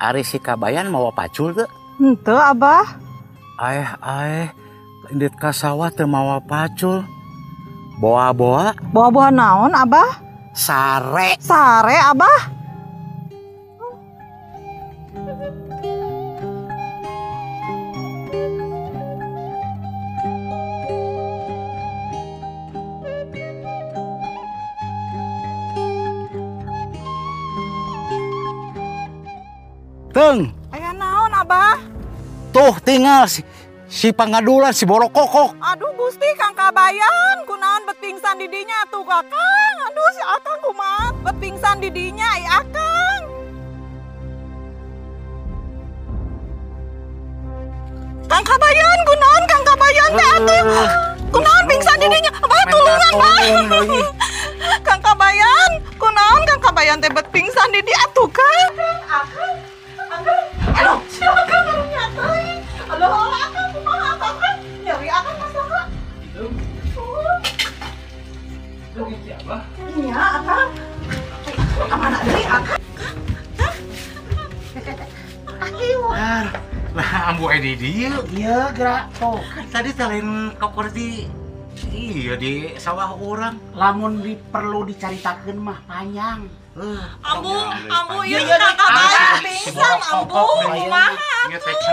Ari 0.00 0.24
si 0.24 0.40
Kabayan 0.40 0.88
mau 0.88 1.12
pacul 1.12 1.52
tuh? 1.52 1.68
Henteu 2.00 2.40
Abah. 2.40 2.96
Ayah, 3.60 4.00
ayah, 4.00 4.48
indit 5.12 5.36
ka 5.36 5.52
sawah 5.52 5.92
teu 5.92 6.08
mawa 6.08 6.40
pacul. 6.40 7.04
Boa-boa, 8.00 8.72
Bawa-bawa 8.96 9.28
naon 9.28 9.76
Abah? 9.76 10.24
sare. 10.56 11.36
Sare 11.38 12.00
Abah. 12.00 12.49
Tuh 32.50 32.74
tinggal 32.82 33.30
si, 33.30 33.46
si 33.86 34.10
pangadulan, 34.10 34.74
si 34.74 34.82
borokokok. 34.82 35.54
Aduh 35.62 35.94
Gusti 35.94 36.26
Kang 36.34 36.54
Kabayan, 36.54 37.46
kunaon 37.46 37.86
bet 37.86 37.98
pingsan 38.02 38.42
di 38.42 38.50
dinya 38.50 38.82
tuh 38.90 39.06
Kakang. 39.06 39.76
Aduh 39.86 40.10
si 40.18 40.22
Akang 40.26 40.58
kumaha 40.66 41.06
bet 41.22 41.36
pingsan 41.38 41.78
di 41.78 41.88
dinya 41.94 42.28
i 42.34 42.44
Akang. 42.50 43.22
Kang 48.26 48.44
Kabayan, 48.46 48.98
kunaon 49.06 49.42
Kang 49.50 49.64
Kabayan 49.66 50.10
teh 50.14 50.28
atuh. 50.38 50.62
Kunaon 51.30 51.64
pingsan 51.70 51.96
di 52.02 52.06
dinya? 52.10 52.30
Abah 52.42 52.62
tulungan 52.66 53.12
Bah. 53.14 53.38
Kang 54.82 55.02
Kabayan, 55.02 55.70
kunaon 55.94 56.42
Kang 56.46 56.60
Kabayan 56.62 56.98
teh 56.98 57.10
bet 57.10 57.26
pingsan 57.30 57.70
di 57.70 57.82
dia 57.86 57.98
atuh 58.10 58.26
Kang. 58.30 58.70
Akang, 59.06 59.54
Akang, 60.10 60.42
aduh 60.74 60.98
si 61.06 61.22
Akang 61.22 61.79
Aduh 63.00 63.32
Akang 63.32 63.68
kumaha 63.72 64.12
Akang? 64.12 64.60
Nyari 64.84 65.08
Akang? 65.08 65.36
Iya, 69.96 70.20
Akang. 70.36 70.68
Ke 71.80 71.96
mana 71.96 72.18
deui 72.28 72.44
Akang? 72.44 72.80
Lah, 76.90 77.10
ambu 77.32 77.48
edi 77.48 77.72
dia. 77.80 78.12
Iya, 78.36 78.68
gerak. 78.76 79.08
Oh, 79.24 79.40
kan 79.48 79.64
tadi 79.72 79.96
telain 79.96 80.52
kokor 80.60 80.92
di 80.92 81.24
Iya 81.88 82.36
di 82.36 82.76
sawah 82.76 83.16
orang. 83.16 83.56
Lamun 83.72 84.20
di, 84.20 84.36
perlu 84.36 84.84
dicaritakeun 84.84 85.56
mah 85.56 85.80
panjang. 85.88 86.59
Eh, 86.70 87.02
Ambu, 87.26 87.50
ambu, 87.90 88.22
Iya, 88.22 88.38
ieu 88.38 88.46
iya, 88.46 88.70
Kabayan 88.78 89.22
ah, 89.26 89.42
pingsan, 89.42 89.98
ambu. 90.06 90.38
Kumaha? 90.54 91.10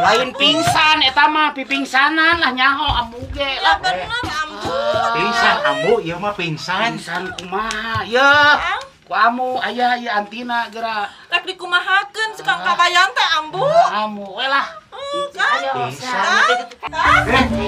Lain 0.05 0.29
pingsan 0.37 0.97
eta 1.01 1.25
mah 1.25 1.49
pipingsanan 1.57 2.37
lah 2.37 2.53
nyaho 2.53 2.85
ambu 2.85 3.17
ge 3.33 3.57
Ya 3.57 3.65
lah. 3.65 3.81
bener, 3.81 4.05
ambu. 4.21 4.77
Pingsan, 5.17 5.55
ambu, 5.65 5.93
iya 6.05 6.15
mah 6.21 6.33
pingsan. 6.37 6.93
Pingsan 6.93 7.23
kumaha? 7.41 8.05
Ya. 8.05 8.61
Ku 9.09 9.17
amu 9.17 9.57
aya 9.65 9.97
ieu 9.97 10.13
antina 10.13 10.69
geura. 10.69 11.09
Rek 11.33 11.49
dikumahakeun 11.49 12.37
si 12.37 12.45
Kang 12.45 12.61
Kabayan 12.61 13.09
teh, 13.17 13.27
ambu. 13.41 13.65
Amu 13.89 14.37
we 14.37 14.45
lah. 14.45 14.77
Bisa. 14.93 15.41
Eh, 15.73 15.89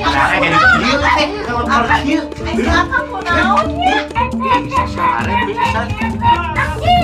sare 0.06 0.38
dieu 0.46 1.00
teh 1.02 1.30
kalau. 1.42 1.66
Bisa 1.74 1.74
sare 1.74 1.98
bisa. 2.06 2.78
Anu, 3.34 3.82
badeng 4.14 4.64
itu 4.68 4.84
sare 4.94 5.34
teh. 5.50 6.99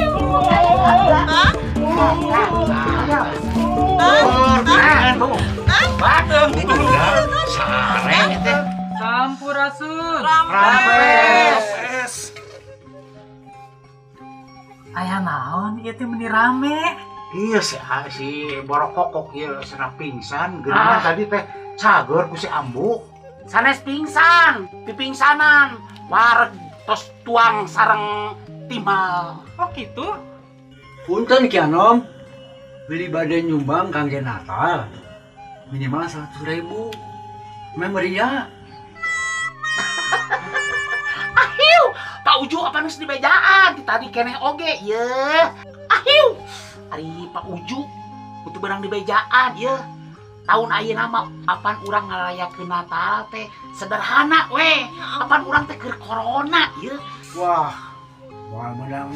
Sampurasun. 8.95 10.21
Rapes. 10.25 12.15
Ayah 14.95 15.19
naon 15.19 15.83
ieu 15.83 15.91
teh 15.91 16.07
meni 16.07 16.27
rame. 16.31 16.95
Iya 17.35 17.59
si 17.59 17.75
si 18.15 18.29
borokokok 18.63 19.35
ieu 19.35 19.59
cenah 19.59 19.91
pingsan, 19.99 20.63
geuna 20.63 21.03
tadi 21.03 21.27
teh 21.27 21.43
cager 21.75 22.31
ku 22.31 22.35
si 22.39 22.47
Ambu. 22.47 23.03
Sanes 23.45 23.83
pingsan, 23.83 24.71
pipingsanan, 24.87 25.77
wareg 26.07 26.55
tos 26.87 27.11
tuang 27.27 27.67
sareng 27.67 28.37
timal. 28.67 29.45
Oh 29.57 29.69
gitu? 29.73 30.07
Punten 31.05 31.45
Ki 31.45 31.61
Anom, 31.61 32.01
beli 32.89 33.07
badai 33.13 33.45
nyumbang 33.45 33.93
kangge 33.93 34.19
Natal. 34.25 34.89
Minimal 35.69 36.09
seratus 36.09 36.41
ribu. 36.45 36.89
Memoria. 37.77 38.49
Ahiu, 41.41 41.83
Pak 42.25 42.35
Uju 42.41 42.57
apa 42.63 42.81
nus 42.81 42.97
di 42.97 43.05
bejaan? 43.05 43.77
Tadi 43.85 44.09
kene 44.09 44.33
oge, 44.39 44.81
ye. 44.81 45.05
Ahiu, 45.91 46.39
Ari 46.89 47.29
Pak 47.29 47.45
Uju, 47.45 47.79
butuh 48.47 48.59
barang 48.63 48.81
di 48.81 48.89
bejaan, 48.89 49.53
ye. 49.59 49.75
Tahun 50.45 50.69
ayeuna 50.69 51.09
mah 51.09 51.25
apan 51.49 51.81
urang 51.89 52.05
ngarayakeun 52.05 52.69
Natal 52.69 53.25
teh 53.33 53.49
sederhana 53.73 54.45
we. 54.53 54.89
Apan 55.21 55.41
urang 55.45 55.65
teh 55.69 55.77
keur 55.77 55.97
corona, 56.01 56.69
ye. 56.81 56.93
Wah, 57.35 57.73
wah 58.55 58.71
menang 58.71 59.11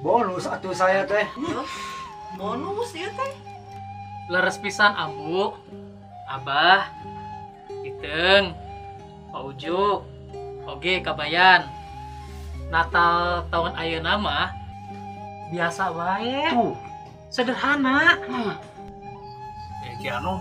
bonus 0.00 0.48
atuh 0.48 0.72
saya 0.72 1.04
teh. 1.04 1.28
Bonus 2.40 2.96
ya 2.96 3.12
teh. 3.12 3.32
Leres 4.32 4.56
pisan 4.56 4.96
Ambu. 4.96 5.52
Abah. 6.24 6.88
Iteng. 7.84 8.56
Pak 9.28 9.42
Uju. 9.44 10.00
Oge 10.64 11.04
kabayan. 11.04 11.68
Natal 12.72 13.44
tahun 13.52 13.76
ayeuna 13.76 14.16
mah 14.16 14.48
biasa 15.52 15.92
wae. 15.92 16.48
Tuh. 16.48 16.72
Sederhana. 17.28 18.16
Eh, 19.84 19.94
Ki 20.00 20.08
Anom, 20.08 20.40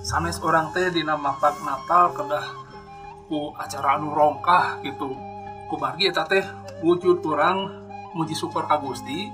sanes 0.00 0.40
orang 0.40 0.72
teh 0.72 0.88
dina 0.88 1.20
maktak 1.20 1.60
Natal 1.60 2.16
kedah 2.16 2.46
ku 3.28 3.52
acara 3.60 4.00
anu 4.00 4.16
rongkah 4.16 4.80
gitu. 4.80 5.12
Ku 5.68 5.76
bagi 5.76 6.08
eta 6.08 6.24
teh 6.24 6.42
wujud 6.80 7.20
orang 7.28 7.68
muji 8.16 8.32
syukur 8.32 8.64
ka 8.64 8.80
Gusti. 8.80 9.28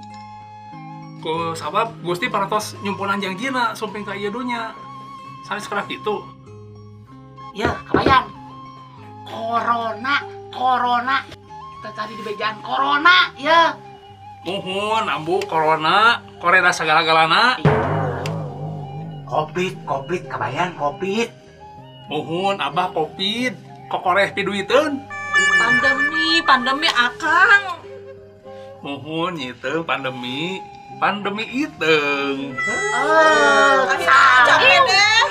Ku 1.22 1.54
sabab 1.54 1.94
Gusti 2.02 2.26
parantos 2.26 2.74
nyumpunan 2.82 3.22
janjina 3.22 3.72
sumping 3.78 4.02
ka 4.02 4.18
ieu 4.18 4.34
dunya. 4.34 4.74
Sanes 5.46 5.70
kerah 5.70 5.86
gitu. 5.86 6.26
Ya, 7.54 7.70
kebayang. 7.86 8.26
Corona, 9.30 10.26
corona. 10.50 11.22
Kita 11.78 11.90
tadi 11.94 12.18
di 12.18 12.24
bejaan 12.26 12.58
corona, 12.64 13.30
ya. 13.38 13.78
Muhun, 14.42 15.06
ambu, 15.06 15.38
corona, 15.46 16.18
koreda 16.42 16.74
segala-galana. 16.74 17.62
Covid, 19.24 19.86
covid 19.86 20.22
kabayan 20.26 20.74
covid. 20.74 21.30
Muhun, 22.10 22.58
abah 22.58 22.90
covid, 22.90 23.54
kokoreh 23.86 24.34
piduiteun. 24.34 25.13
Pandemi, 25.34 26.40
pandemi 26.46 26.88
akang. 26.94 27.64
Muhun, 28.84 29.40
nyiteung 29.40 29.82
pandemi, 29.82 30.60
pandemi 31.02 31.44
iteung. 31.48 32.54
Eh, 32.54 33.78
Capek 34.46 34.78
deh. 34.86 35.26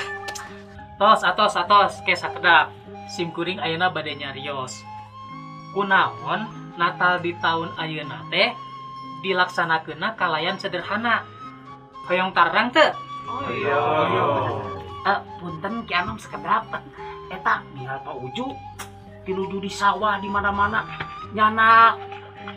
Tos, 1.00 1.22
atos, 1.24 1.56
atos, 1.56 1.94
ke 2.04 2.18
sakedap. 2.18 2.74
Sim 3.14 3.30
kuring 3.32 3.62
ayeuna 3.62 3.94
bade 3.94 4.18
nyarios. 4.18 4.74
Kunaon 5.72 6.50
Natal 6.74 7.22
di 7.22 7.38
tahun 7.38 7.70
ayeuna 7.78 8.26
teh 8.34 8.50
dilaksanakeunna 9.22 10.18
kalayan 10.18 10.58
sederhana. 10.58 11.22
Hoyong 12.10 12.34
tarang 12.36 12.74
teu? 12.74 12.92
Iya. 13.48 13.80
Eh, 15.04 15.20
punten 15.40 15.86
ki 15.88 15.94
anom 15.94 16.18
sekedap. 16.20 16.68
Eta, 17.32 17.64
biar 17.78 18.02
Pak 18.04 18.16
Uju 18.18 18.52
tinuju 19.24 19.58
di 19.64 19.72
sawah 19.72 20.20
di 20.20 20.30
mana-mana 20.30 20.84
nyana 21.34 21.98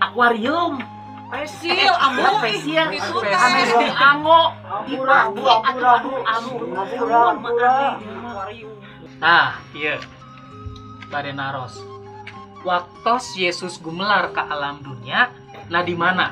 akuarium. 0.02 0.79
Pesil, 1.26 1.90
ambu. 1.90 2.22
Ya, 2.22 2.31
pesil. 2.38 2.87
Di 3.83 3.88
ango, 3.98 4.55
di 4.87 4.94
pake, 4.94 5.42
aduh, 5.42 6.22
aduh, 6.22 6.62
aduh, 6.79 7.35
Nah, 9.18 9.59
iya. 9.74 9.98
Bade 11.11 11.35
naros. 11.35 11.83
Waktu 12.62 13.42
Yesus 13.42 13.83
gumelar 13.83 14.31
ke 14.31 14.42
alam 14.42 14.83
dunia, 14.87 15.35
nah 15.66 15.83
di 15.83 15.98
mana? 15.98 16.31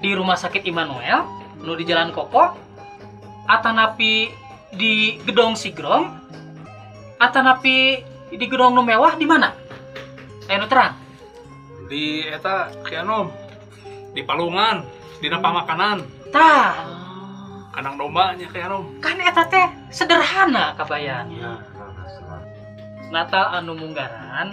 Di 0.00 0.12
rumah 0.12 0.36
sakit 0.36 0.68
Immanuel, 0.68 1.24
nu 1.64 1.72
di 1.72 1.88
Jalan 1.88 2.12
Kopo, 2.12 2.52
atanapi 3.48 4.28
di 4.76 5.20
gedong 5.24 5.56
Sigrong, 5.56 6.08
atanapi 7.16 8.00
di 8.36 8.46
gedong 8.46 8.76
nu 8.76 8.84
mewah 8.84 9.16
di 9.16 9.24
mana? 9.24 9.52
Ayo 10.46 10.62
nu 10.62 10.68
terang. 10.68 10.94
Di 11.88 12.26
eta 12.28 12.70
Ki 12.84 12.94
Anom, 12.98 13.32
di 14.12 14.20
palungan, 14.22 14.84
di 15.18 15.26
pamakanan, 15.30 16.02
Tah, 16.34 16.74
kandang 17.72 17.96
dombanya 17.96 18.46
Ki 18.50 18.60
Anom. 18.60 19.00
kan 19.00 19.16
eta 19.18 19.46
teh 19.48 19.66
sederhana 19.90 20.76
kabayan. 20.76 21.30
Natal 23.06 23.62
anu 23.62 23.78
munggaran 23.78 24.50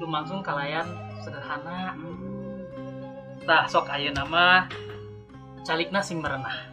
lumangsung 0.00 0.40
kalayan 0.40 0.88
sederhana. 1.20 1.92
Tah 3.44 3.68
sok 3.68 3.92
ayeuna 3.92 4.24
nama 4.24 4.44
calikna 5.68 6.00
sing 6.00 6.24
merenah. 6.24 6.72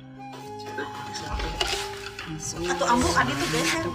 Atuh 2.40 2.88
ambu 2.88 3.08
adi 3.18 3.32
tuh 3.36 3.48
geser. 3.52 3.86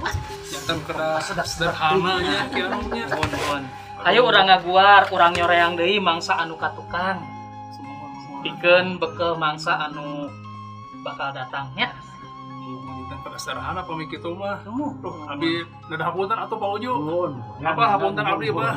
Jantan 0.52 0.78
kena 0.84 1.08
sederhananya 1.44 2.50
Ki 2.52 2.60
Anomnya. 2.64 3.06
Mohon 3.12 3.30
mohon. 3.32 3.62
Ayo 4.04 4.20
urang 4.28 4.46
ngaguar, 4.46 5.08
urang 5.10 5.32
nyoreang 5.32 5.74
deui 5.74 5.96
mangsa 5.98 6.36
anu 6.36 6.54
katukang. 6.60 7.24
Pikeun 8.44 9.00
bekel 9.00 9.34
mangsa 9.40 9.88
anu 9.88 10.28
bakal 11.02 11.32
datangnya. 11.32 11.90
Sederhana 13.36 13.84
pamik 13.84 14.08
itu 14.08 14.32
mah. 14.32 14.64
Abi 15.28 15.60
ada 15.92 16.08
hapunten 16.08 16.40
atau 16.40 16.56
Pak 16.56 16.70
Uju? 16.80 16.92
Apa 17.60 17.82
hapunten 17.92 18.24
abdi 18.24 18.48
mah? 18.48 18.72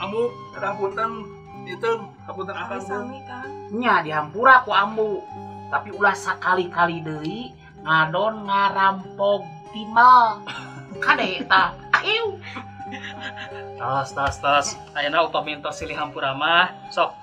Ambu, 0.00 0.32
ada 0.56 0.72
hapunten 0.72 1.10
itu 1.68 1.90
hapunten 2.24 2.56
akan 2.56 2.80
kan. 3.28 3.48
nya 3.68 4.00
dihampura 4.00 4.64
ku 4.64 4.72
ambu. 4.72 5.20
Tapi 5.68 5.92
ulah 5.92 6.16
sakali-kali 6.16 7.04
deui 7.04 7.52
ngadon 7.82 8.34
ngarampog 8.46 9.42
timal. 9.74 10.42
Kade 11.02 11.42
eta. 11.42 11.74
Ayo. 11.94 12.38
tos 13.78 14.10
tos 14.14 14.36
tos. 14.38 14.66
Ayeuna 14.94 15.26
upami 15.26 15.58
entos 15.58 15.78
silih 15.78 15.98
hampura 15.98 16.34
mah 16.34 16.70
sok 16.94 17.14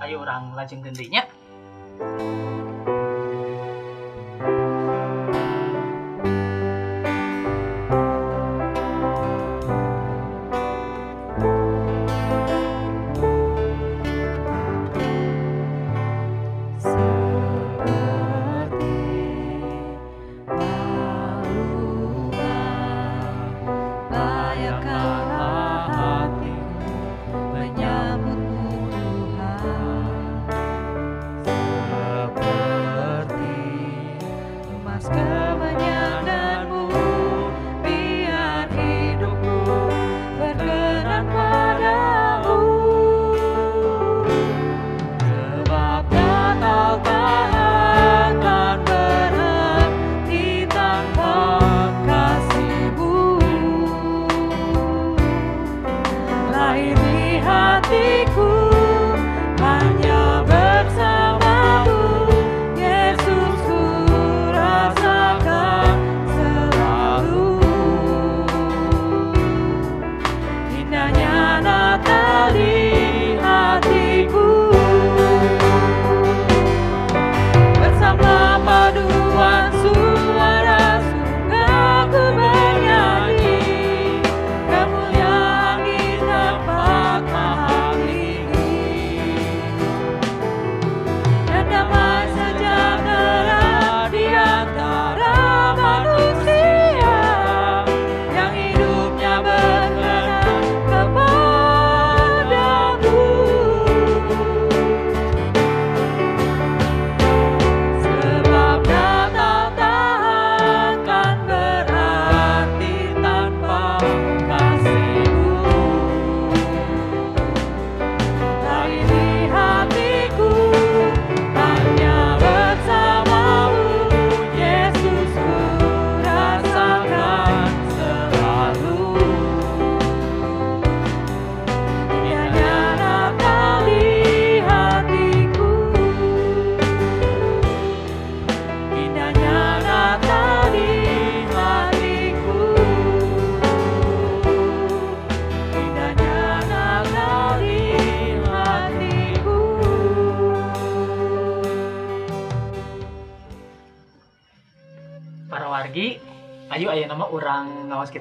ayo 0.00 0.24
urang 0.24 0.52
lajeng 0.56 0.84
gendenya. 0.84 1.24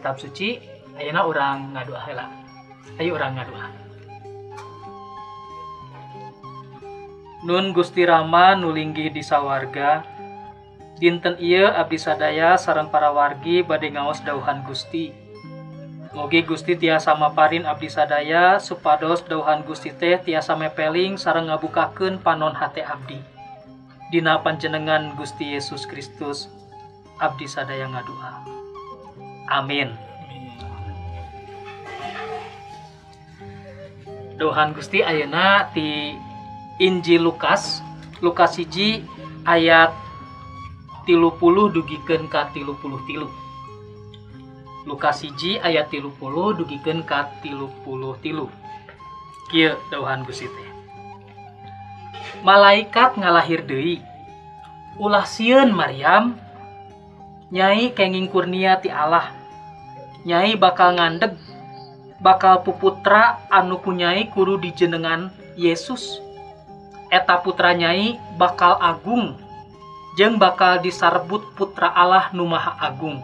Kitab 0.06 0.22
suci, 0.22 0.62
ayeuna 1.02 1.26
orang 1.26 1.74
ngadua 1.74 1.98
heula. 2.06 2.30
Ayo 3.02 3.18
orang 3.18 3.42
ngadua. 3.42 3.74
Nun 7.42 7.74
Gusti 7.74 8.06
Rama 8.06 8.54
nulinggi 8.54 9.10
di 9.10 9.26
sawarga, 9.26 10.06
dinten 11.02 11.42
ieu 11.42 11.74
abdi 11.74 11.98
sadaya 11.98 12.54
sareng 12.54 12.94
para 12.94 13.10
wargi 13.10 13.66
ngaos 13.66 14.22
dauhan 14.22 14.62
Gusti. 14.70 15.10
Mugi 16.14 16.46
Gusti 16.46 16.78
tiasa 16.78 17.18
maparin 17.18 17.66
abdi 17.66 17.90
sadaya 17.90 18.62
supados 18.62 19.26
dauhan 19.26 19.66
Gusti 19.66 19.90
teh 19.90 20.22
tiasa 20.22 20.54
mepeling 20.54 21.18
sareng 21.18 21.50
ngabukakeun 21.50 22.22
panon 22.22 22.54
hate 22.54 22.86
abdi. 22.86 23.18
Dina 24.14 24.38
panjenengan 24.46 25.18
Gusti 25.18 25.58
Yesus 25.58 25.90
Kristus, 25.90 26.46
abdi 27.18 27.50
sadaya 27.50 27.90
ngadua. 27.90 28.55
Amin. 29.46 29.94
Dohan 34.36 34.76
Gusti 34.76 35.00
ayeuna 35.00 35.72
ti 35.72 36.12
Injil 36.84 37.24
Lukas, 37.24 37.80
Lukas 38.20 38.60
hiji 38.60 39.00
ayat 39.48 39.96
tilu 41.08 41.32
puluh 41.40 41.72
dugikeun 41.72 42.28
ka 42.28 42.52
tilu 42.52 42.76
puluh 42.84 43.00
tilu. 43.08 43.32
Lukas 44.84 45.24
hiji 45.24 45.56
ayat 45.64 45.88
tilu 45.88 46.12
puluh 46.20 46.52
dugikeun 46.52 47.08
ka 47.08 47.32
tilu 47.40 47.72
puluh 47.88 48.20
tilu. 48.20 48.52
Kieu 49.48 49.78
dauhan 49.88 50.28
Gusti 50.28 50.50
teh. 50.52 50.70
Malaikat 52.44 53.16
ngalahir 53.16 53.64
deui. 53.64 54.04
Ulah 55.00 55.24
sieun 55.24 55.72
Maryam 55.72 56.36
Nyai 57.54 57.94
kenging 57.94 58.26
kurnia 58.34 58.82
ti 58.82 58.90
Allah. 58.90 59.30
Nyai 60.26 60.58
bakal 60.58 60.98
ngandeg 60.98 61.38
bakal 62.18 62.66
puputra 62.66 63.38
anu 63.54 63.78
kunyai 63.78 64.34
kudu 64.34 64.58
dijenengan 64.58 65.30
Yesus. 65.54 66.18
Eta 67.14 67.38
putra 67.46 67.78
nyai 67.78 68.18
bakal 68.42 68.82
agung 68.82 69.38
jeung 70.18 70.42
bakal 70.42 70.82
disarbut 70.82 71.46
putra 71.54 71.94
Allah 71.94 72.34
nu 72.34 72.50
maha 72.50 72.74
agung. 72.82 73.22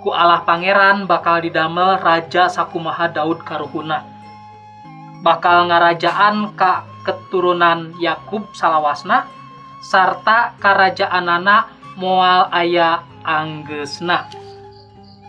Ku 0.00 0.16
Allah 0.16 0.40
pangeran 0.48 1.04
bakal 1.04 1.44
didamel 1.44 2.00
raja 2.00 2.48
sakumaha 2.48 3.12
Daud 3.12 3.44
karuhuna. 3.44 4.00
Bakal 5.20 5.68
ngarajaan 5.68 6.56
ka 6.56 6.88
keturunan 7.04 7.92
Yakub 8.00 8.48
salawasna 8.56 9.28
sarta 9.84 10.56
karajaanana 10.56 11.75
moal 11.96 12.52
aya 12.52 13.02
anggesna 13.24 14.28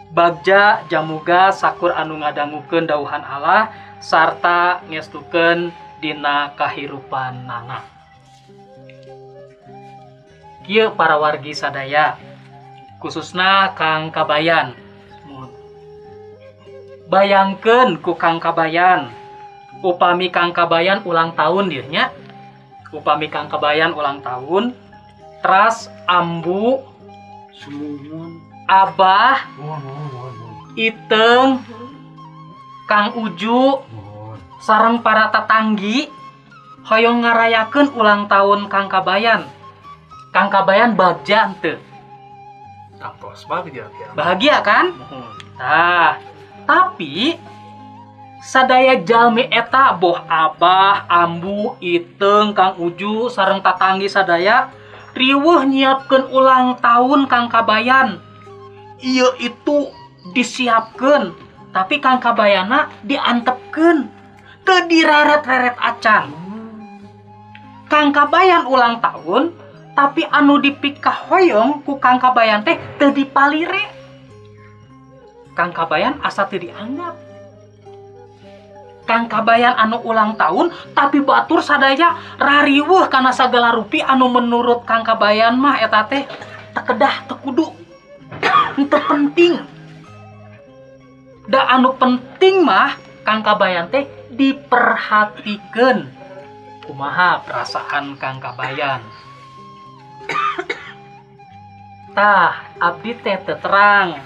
Bagja 0.08 0.88
jamuga 0.88 1.52
sakur 1.52 1.92
anu 1.92 2.18
ngadangguken 2.24 2.88
dauhan 2.88 3.22
Allah 3.22 3.70
sarta 4.00 4.82
ngestuken 4.88 5.70
dina 6.00 6.56
kahirupan 6.56 7.44
nana. 7.44 7.84
Kieu 10.64 10.96
para 10.96 11.20
wargi 11.20 11.52
sadaya 11.52 12.16
khususna 13.04 13.76
Kang 13.76 14.10
Kabayan. 14.10 14.74
Bayangkan 17.12 18.00
ku 18.00 18.16
Kang 18.16 18.40
Kabayan. 18.40 19.12
Upami 19.86 20.34
Kang 20.34 20.50
Kabayan 20.50 21.06
ulang 21.06 21.38
tahun 21.38 21.70
dirinya 21.70 22.10
upami 22.90 23.30
Kang 23.30 23.46
Kabayan 23.46 23.94
ulang 23.94 24.24
tahun 24.26 24.74
teras 25.42 25.92
ambu 26.08 26.84
Abah, 28.68 29.48
Iteng, 30.76 31.64
Kang 32.86 33.16
Uju, 33.16 33.82
sareng 34.60 35.00
para 35.00 35.32
tatanggi, 35.32 36.12
hoyong 36.84 37.24
ngarayakeun 37.24 37.96
ulang 37.96 38.28
tahun 38.28 38.68
Kang 38.68 38.92
Kabayan. 38.92 39.48
Kang 40.36 40.52
Kabayan 40.52 41.00
bagja 41.00 41.48
henteu. 41.48 41.80
Tapos 43.00 43.48
bahagia. 43.48 43.88
Bahagia 44.14 44.60
kan? 44.60 44.92
Nah, 45.56 46.20
tapi 46.68 47.40
sadaya 48.44 49.00
jalmi 49.00 49.48
eta 49.48 49.96
boh 49.96 50.20
Abah, 50.28 51.08
Ambu, 51.08 51.80
Iteng, 51.80 52.52
Kang 52.52 52.76
Uju, 52.78 53.32
sareng 53.32 53.64
tatanggi 53.64 54.12
sadaya 54.12 54.70
riweuh 55.18 55.66
nyiapkan 55.66 56.30
ulang 56.30 56.78
tahun 56.78 57.26
Kang 57.26 57.50
Kabayan. 57.50 58.22
Iya 59.02 59.34
itu 59.42 59.90
disiapkan, 60.38 61.34
tapi 61.74 61.98
Kang 61.98 62.22
Kabayana 62.22 62.94
diantepkan. 63.02 64.14
Teu 64.68 64.84
direret-reret 64.86 65.80
acan. 65.80 66.28
Kang 67.88 68.12
Kabayan 68.12 68.68
ulang 68.68 69.00
tahun, 69.00 69.56
tapi 69.96 70.28
anu 70.28 70.60
dipikah 70.60 71.32
hoyong 71.32 71.82
ku 71.88 71.98
Kang 71.98 72.20
Kabayan 72.20 72.62
teh 72.68 72.78
tadi 73.00 73.24
palire. 73.24 73.90
Kang 75.56 75.74
Kabayan 75.74 76.22
asa 76.22 76.46
teu 76.46 76.62
dianggap. 76.62 77.27
Kang 79.08 79.32
Kabayan 79.32 79.80
anu 79.80 80.04
ulang 80.04 80.36
tahun 80.36 80.70
tapi 80.92 81.24
batur 81.24 81.64
sadaya 81.64 82.20
rariweuh 82.36 83.08
karena 83.08 83.32
sagala 83.32 83.72
rupi 83.72 84.04
anu 84.04 84.28
menurut 84.28 84.84
Kang 84.84 85.08
Kabayan 85.08 85.56
mah 85.56 85.80
eta 85.80 86.04
teh 86.12 86.28
tekedah 86.76 87.26
tekudu. 87.32 87.72
Teu 88.92 89.02
penting. 89.08 89.64
Da 91.48 91.72
anu 91.72 91.96
penting 91.96 92.68
mah 92.68 93.00
Kang 93.24 93.40
Kabayan 93.42 93.88
teh 93.88 94.04
diperhatikeun 94.36 96.12
kumaha 96.84 97.42
perasaan 97.48 98.20
Kang 98.20 98.44
Kabayan? 98.44 99.00
Tah 102.16 102.76
abdi 102.84 103.16
teh 103.16 103.40
terang 103.48 104.20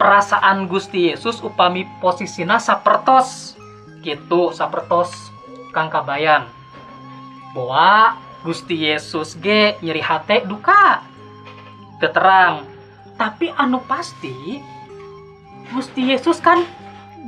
perasaan 0.00 0.64
Gusti 0.64 1.12
Yesus 1.12 1.44
upami 1.44 1.84
posisina 2.00 2.56
sapertos 2.56 3.49
Gitu 4.00 4.52
sapertos 4.56 5.32
Kang 5.70 5.92
Kabayan. 5.92 6.48
Bahwa 7.52 8.16
Gusti 8.40 8.88
Yesus 8.88 9.36
ge 9.36 9.76
nyeri 9.84 10.00
hate 10.00 10.44
duka. 10.48 11.04
Keterang. 12.00 12.64
Tapi 13.20 13.52
anu 13.52 13.84
pasti 13.84 14.64
Gusti 15.70 16.08
Yesus 16.08 16.40
kan 16.40 16.64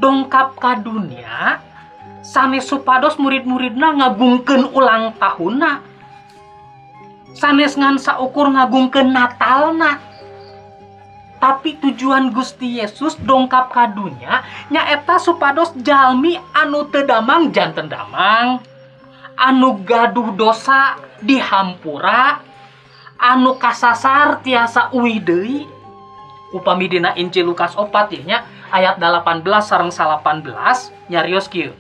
dongkap 0.00 0.56
ka 0.56 0.80
dunia 0.80 1.60
sanes 2.22 2.70
supados 2.70 3.18
murid-muridna 3.18 3.98
ngagungkeun 3.98 4.70
ulang 4.72 5.12
tahunna. 5.18 5.82
Sanes 7.34 7.74
ngan 7.74 7.98
saukur 7.98 8.48
ngagungkeun 8.54 9.10
Natalna. 9.10 9.98
Tapi 11.42 11.74
tujuan 11.82 12.30
Gusti 12.30 12.78
Yesus 12.78 13.18
dongkap 13.18 13.74
ka 13.74 13.90
dunya 13.90 14.46
nyaeta 14.70 15.18
supados 15.18 15.74
jalmi 15.82 16.38
anu 16.54 16.86
teu 16.86 17.02
damang 17.02 17.50
janten 17.50 17.90
damang, 17.90 18.62
anu 19.34 19.82
gaduh 19.82 20.30
dosa 20.38 21.02
dihampura, 21.18 22.38
anu 23.18 23.58
kasasar 23.58 24.38
tiasa 24.46 24.94
uwi 24.94 25.18
deui. 25.18 25.66
Upami 26.54 26.86
dina 26.86 27.10
Injil 27.18 27.50
Lukas 27.50 27.74
4 27.74 27.90
ieu 28.12 28.22
nya 28.22 28.46
ayat 28.70 29.02
18 29.02 29.42
sareng 29.66 29.90
18 29.90 31.10
nyarios 31.10 31.50
kieu. 31.50 31.74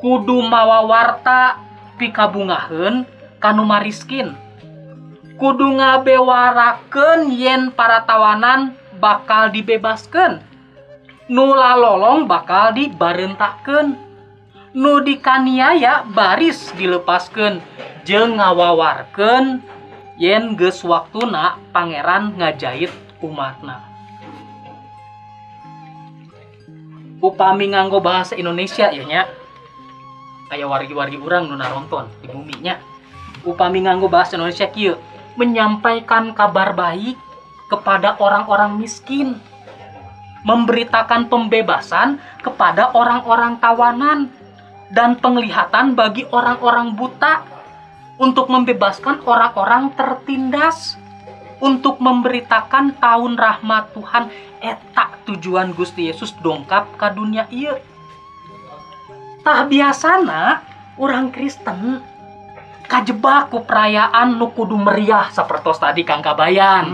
Kudu 0.00 0.38
mawa 0.48 0.80
warta 0.86 1.60
pikabungaheun 2.00 3.04
kanu 3.36 3.68
mariskin. 3.68 4.45
Kudu 5.36 5.76
ngabewarakeun 5.76 7.28
yen 7.36 7.68
para 7.68 8.08
tawanan 8.08 8.72
bakal 8.96 9.52
dibebaskeun. 9.52 10.40
Nu 11.28 11.52
lalolong 11.52 12.24
bakal 12.24 12.72
dibarentakeun. 12.72 14.00
Nu 14.72 15.04
dikaniaya 15.04 16.08
baris 16.08 16.72
dilepaskeun 16.76 17.60
jeung 18.08 18.40
ngawawarkeun 18.40 19.60
yen 20.16 20.56
geus 20.56 20.80
waktuna 20.80 21.60
pangeran 21.68 22.32
ngajait 22.40 22.92
umatna. 23.20 23.84
Upami 27.20 27.76
nganggo 27.76 28.00
bahasa 28.00 28.32
Indonesia 28.40 28.88
ya 28.88 29.04
nya. 29.04 29.28
Aya 30.48 30.64
wargi-wargi 30.64 31.20
urang 31.20 31.48
nu 31.52 31.60
naronton 31.60 32.08
di 32.24 32.28
bumi 32.32 32.56
nya. 32.64 32.80
Upami 33.44 33.84
nganggo 33.84 34.08
bahasa 34.08 34.40
Indonesia 34.40 34.68
kieu 34.72 34.96
menyampaikan 35.36 36.32
kabar 36.32 36.72
baik 36.72 37.16
kepada 37.68 38.16
orang-orang 38.18 38.80
miskin. 38.80 39.38
Memberitakan 40.46 41.26
pembebasan 41.26 42.22
kepada 42.40 42.94
orang-orang 42.94 43.58
tawanan 43.58 44.30
dan 44.94 45.18
penglihatan 45.18 45.98
bagi 45.98 46.22
orang-orang 46.30 46.94
buta 46.94 47.42
untuk 48.16 48.48
membebaskan 48.48 49.26
orang-orang 49.26 49.90
tertindas 49.98 50.94
untuk 51.58 51.98
memberitakan 51.98 52.94
tahun 52.96 53.34
rahmat 53.36 53.92
Tuhan. 53.96 54.24
Eta 54.62 55.18
tujuan 55.28 55.74
Gusti 55.76 56.08
Yesus 56.08 56.32
dongkap 56.40 56.96
ke 56.96 57.06
dunia 57.12 57.44
iya. 57.52 57.76
Tah 59.44 59.68
biasana 59.68 60.64
orang 60.96 61.30
Kristen 61.30 62.00
kajebak 62.86 63.50
ku 63.50 63.66
perayaan 63.66 64.38
nu 64.38 64.50
kudu 64.54 64.78
meriah 64.78 65.28
sapertos 65.34 65.82
tadi 65.82 66.06
Kang 66.06 66.22
Kabayan. 66.22 66.90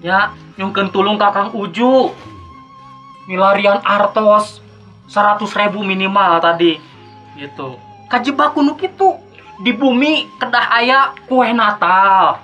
Ya 0.00 0.32
nyungkeun 0.56 0.94
tulung 0.94 1.18
kakang 1.18 1.52
Uju. 1.52 2.14
Milarian 3.26 3.82
artos 3.82 4.62
100 5.10 5.42
ribu 5.58 5.82
minimal 5.82 6.38
tadi. 6.38 6.78
Gitu. 7.34 7.74
Kajebak 8.06 8.54
kuno 8.54 8.78
gitu 8.78 9.18
di 9.66 9.74
bumi 9.74 10.30
kedah 10.38 10.66
aya 10.70 11.10
kue 11.26 11.50
Natal. 11.50 12.38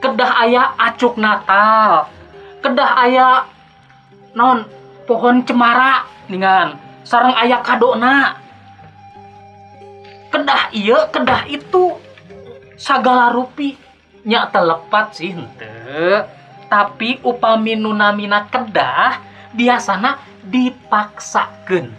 Kedah 0.00 0.32
aya 0.40 0.72
acuk 0.80 1.20
Natal. 1.20 2.08
Kedah 2.64 2.90
aya 3.04 3.28
non 4.32 4.64
pohon 5.04 5.44
cemara 5.44 6.08
ningan. 6.32 6.80
Sarang 7.04 7.36
aya 7.36 7.60
kadona 7.60 8.45
kedah 10.30 10.70
iya 10.74 11.08
kedah 11.10 11.46
itu. 11.48 11.96
Sagala 12.76 13.32
rupi. 13.32 13.78
Nya 14.26 14.50
telepat 14.50 15.16
sih 15.16 15.30
henteu. 15.30 16.26
Tapi 16.66 17.22
upami 17.22 17.78
nunamina 17.78 18.50
kedah 18.50 19.22
biasana 19.54 20.18
dipaksakeun. 20.42 21.94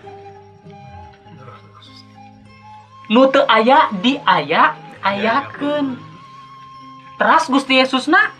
Nu 3.07 3.31
teu 3.31 3.47
aya 3.47 3.87
diaya 4.03 4.75
ayakeun. 4.99 5.95
Teras 7.15 7.47
Gusti 7.47 7.79
Yesus 7.79 8.11
na 8.11 8.35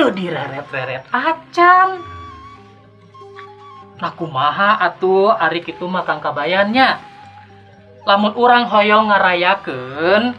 teu 0.00 0.08
direret-reret 0.08 1.04
acan. 1.12 2.00
Nah 4.00 4.12
kumaha 4.16 4.80
atuh 4.80 5.36
ari 5.36 5.60
kitu 5.60 5.84
mah 5.84 6.08
Kang 6.08 6.24
kabayannya 6.24 7.09
lamun 8.08 8.32
urang 8.36 8.64
hoyong 8.64 9.12
ngarayakeun 9.12 10.32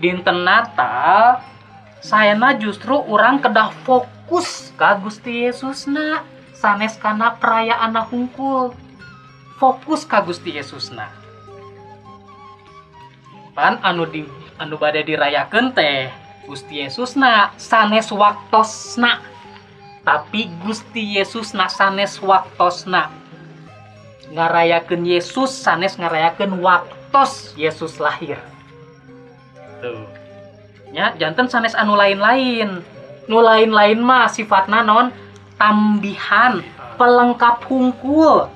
dinten 0.00 0.44
Natal 0.44 1.40
sayana 2.04 2.52
justru 2.60 3.00
orang 3.08 3.40
kedah 3.40 3.72
fokus 3.88 4.72
ka 4.76 5.00
Gusti 5.00 5.48
Yesusna 5.48 6.20
sanes 6.52 6.96
kana 7.00 7.36
perayaan 7.40 7.96
hungkul. 8.08 8.76
Fokus 9.56 10.04
ka 10.04 10.20
Gusti 10.20 10.56
Yesusna. 10.56 11.08
Pan 13.54 13.78
anu 13.86 14.04
di 14.04 14.26
anu 14.58 14.74
bade 14.76 15.06
dirayakeun 15.06 15.72
teh 15.72 16.10
Gusti 16.44 16.84
Yesusna 16.84 17.54
sanes 17.56 18.10
waktosna. 18.12 19.22
Tapi 20.04 20.52
Gusti 20.60 21.16
Yesusna 21.16 21.72
sanes 21.72 22.20
waktosna 22.20 23.23
ngarayakeun 24.34 25.06
Yesus 25.06 25.54
sanes 25.54 25.94
ngarayakeun 25.94 26.58
waktos 26.58 27.54
Yesus 27.54 28.02
lahir. 28.02 28.42
Tuh. 29.78 30.04
Ya 30.90 31.14
jantan 31.14 31.46
sanes 31.46 31.78
anu 31.78 31.94
lain-lain. 31.94 32.82
Nu 33.30 33.40
lain-lain 33.40 34.02
mah 34.02 34.28
sifatna 34.28 34.82
non 34.82 35.14
tambihan 35.56 36.60
pelengkap 36.98 37.62
hungkul. 37.70 38.50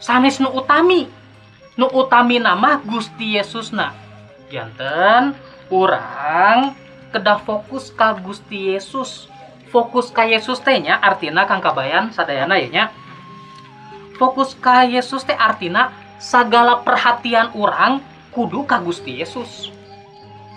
Sanes 0.00 0.40
nu 0.40 0.50
utami. 0.50 1.06
Nu 1.76 1.86
utami 1.92 2.40
nama 2.40 2.80
Gusti 2.80 3.36
Yesusna. 3.36 3.92
Jantan 4.48 5.36
orang 5.68 6.72
kedah 7.12 7.38
fokus 7.44 7.92
ka 7.92 8.16
Gusti 8.16 8.72
Yesus. 8.72 9.28
Fokus 9.68 10.08
ka 10.08 10.24
Yesus 10.24 10.62
teh 10.62 10.78
nya 10.80 10.96
artina 11.02 11.44
Kang 11.44 11.60
Kabayan 11.60 12.14
sadayana 12.14 12.56
ya 12.60 12.94
fokus 14.16 14.54
ka 14.58 14.86
Yesus 14.86 15.26
teh 15.26 15.34
artina 15.34 15.90
segala 16.22 16.80
perhatian 16.82 17.50
orang 17.54 18.00
kudu 18.30 18.66
ka 18.66 18.80
Gusti 18.82 19.22
Yesus. 19.22 19.70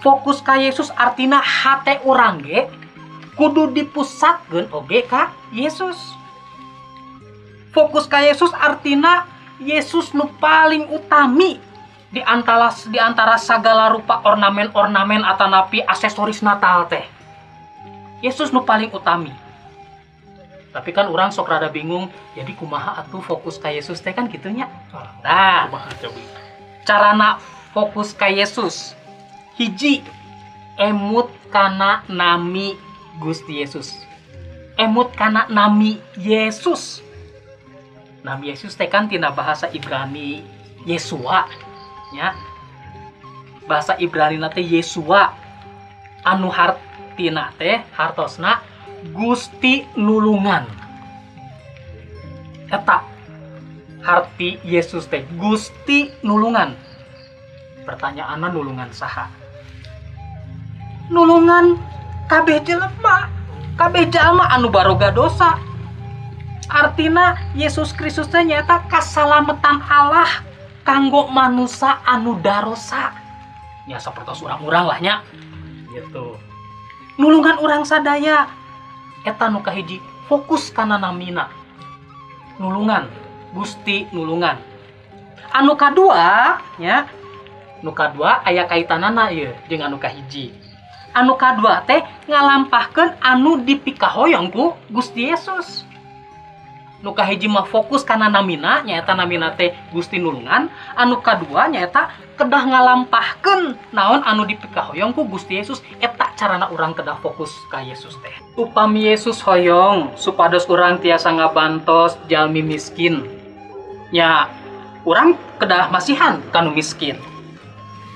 Fokus 0.01 0.41
ka 0.41 0.57
Yesus 0.57 0.93
artina 0.93 1.41
hate 1.41 2.01
orang 2.05 2.41
ge 2.45 2.69
kudu 3.37 3.73
dipusatkeun 3.73 4.69
oge 4.73 5.05
ka 5.05 5.33
Yesus. 5.53 5.97
Fokus 7.73 8.09
ka 8.09 8.21
Yesus 8.21 8.53
artina 8.57 9.25
Yesus 9.57 10.13
nu 10.13 10.29
paling 10.37 10.85
utami 10.93 11.57
di 12.13 12.21
antara 12.23 12.71
di 12.87 12.97
antara 13.01 13.35
segala 13.41 13.89
rupa 13.89 14.21
ornamen-ornamen 14.21 15.25
atanapi 15.25 15.81
aksesoris 15.85 16.45
Natal 16.45 16.85
teh. 16.89 17.05
Yesus 18.21 18.49
nu 18.53 18.65
paling 18.65 18.89
utami 18.93 19.46
tapi 20.75 20.91
kan 20.91 21.07
orang 21.07 21.31
sok 21.31 21.47
rada 21.47 21.71
bingung 21.71 22.11
jadi 22.35 22.51
kumaha 22.53 23.01
atuh 23.01 23.23
fokus 23.23 23.55
ka 23.57 23.71
Yesus 23.71 24.03
teh 24.03 24.11
kan 24.11 24.27
gitunya. 24.27 24.67
Nah 25.23 25.71
carana 26.83 27.39
fokus 27.71 28.11
ka 28.11 28.27
Yesus? 28.27 28.95
Hiji 29.57 30.05
emut 30.77 31.31
kana 31.49 32.05
nami 32.11 32.77
Gusti 33.17 33.63
Yesus. 33.63 33.95
Emut 34.77 35.09
kana 35.17 35.49
nami 35.49 35.97
Yesus. 36.19 37.01
Nami 38.21 38.53
Yesus 38.53 38.77
teh 38.77 38.85
kan 38.85 39.09
tina 39.09 39.33
bahasa 39.33 39.71
Ibrani 39.73 40.45
Yesua 40.85 41.49
ya. 42.13 42.37
Bahasa 43.65 43.97
Ibrani 43.97 44.37
teh 44.53 44.61
Yesua. 44.61 45.33
Anu 46.27 46.51
hartina 46.51 47.55
teh 47.57 47.81
hartosna 47.95 48.61
Gusti 49.13 49.85
nulungan. 49.93 50.65
Eta 52.67 53.05
harti 54.03 54.59
Yesus 54.65 55.07
teh 55.07 55.23
Gusti 55.37 56.11
nulungan. 56.25 56.73
Pertanyaanna 57.85 58.51
nulungan 58.51 58.91
saha? 58.91 59.31
Nulungan 61.07 61.79
kabeh 62.27 62.59
jelema 62.67 63.31
kabeh 63.79 64.09
jalma 64.11 64.51
anu 64.51 64.67
baroga 64.67 65.13
dosa. 65.13 65.55
Artina 66.67 67.39
Yesus 67.55 67.95
Kristus 67.95 68.27
teh 68.27 68.43
nyata 68.43 68.83
kasalametan 68.91 69.79
Allah 69.87 70.43
kanggo 70.83 71.31
manusia 71.31 72.03
anu 72.03 72.35
darosa. 72.43 73.15
Ya 73.87 74.03
seperti 74.03 74.43
orang-orang 74.43 74.83
lah 74.83 74.99
nya. 74.99 75.15
Gitu. 75.95 76.35
Nulungan 77.15 77.55
orang 77.63 77.87
sadaya 77.87 78.51
eta 79.27 79.51
nu 79.51 79.59
kahiji 79.59 79.99
fokus 80.31 80.71
kana 80.71 80.95
namina. 80.95 81.51
Nulungan 82.55 83.11
Gusti 83.51 84.07
nulungan. 84.15 84.59
Anu 85.51 85.75
kadua 85.75 86.59
ya 86.79 87.07
nu 87.83 87.91
kadua 87.91 88.43
aya 88.47 88.63
kaitanana 88.67 89.31
ieu 89.31 89.51
jeung 89.67 89.83
anu 89.83 89.99
kahiji. 89.99 90.51
Anu 91.15 91.35
kadua 91.39 91.83
teh 91.87 92.03
ngalampahkeun 92.27 93.19
anu 93.23 93.63
dipikahoyong 93.63 94.51
ku 94.51 94.75
Gusti 94.91 95.31
Yesus 95.31 95.86
nu 97.05 97.13
kahiji 97.13 97.45
mah 97.45 97.69
fokus 97.69 98.01
kana 98.01 98.25
namina 98.25 98.81
nyaeta 98.81 99.13
namina 99.13 99.53
teh 99.53 99.73
Gusti 99.93 100.17
nulungan. 100.17 100.69
Anu 100.97 101.21
kadua 101.21 101.69
nyaeta 101.69 102.09
kedah 102.37 102.63
ngalampahkeun 102.65 103.77
naon 103.93 104.21
anu 104.25 104.49
dipikahoyong 104.49 105.13
ku 105.13 105.29
Gusti 105.29 105.61
Yesus. 105.61 105.85
Eta 106.01 106.33
carana 106.33 106.69
urang 106.73 106.97
kedah 106.97 107.21
fokus 107.21 107.53
ka 107.69 107.85
Yesus 107.85 108.17
teh. 108.25 108.33
Upami 108.57 109.13
Yesus 109.13 109.41
hoyong 109.45 110.17
supados 110.17 110.65
urang 110.65 110.97
tiasa 110.97 111.29
ngabantos 111.33 112.17
jalmi 112.25 112.65
miskin. 112.65 113.29
Nya 114.09 114.49
urang 115.05 115.37
kedah 115.61 115.93
masihan 115.93 116.41
kanu 116.49 116.73
miskin. 116.73 117.21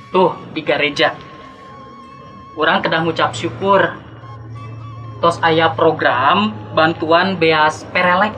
Tuh 0.09 0.34
di 0.57 0.65
gereja. 0.65 1.13
Urang 2.57 2.82
kedah 2.84 3.05
ngucap 3.05 3.32
syukur. 3.38 3.95
Tos 5.21 5.38
aya 5.45 5.69
program 5.77 6.49
bantuan 6.73 7.38
beas 7.38 7.86
perelek 7.93 8.34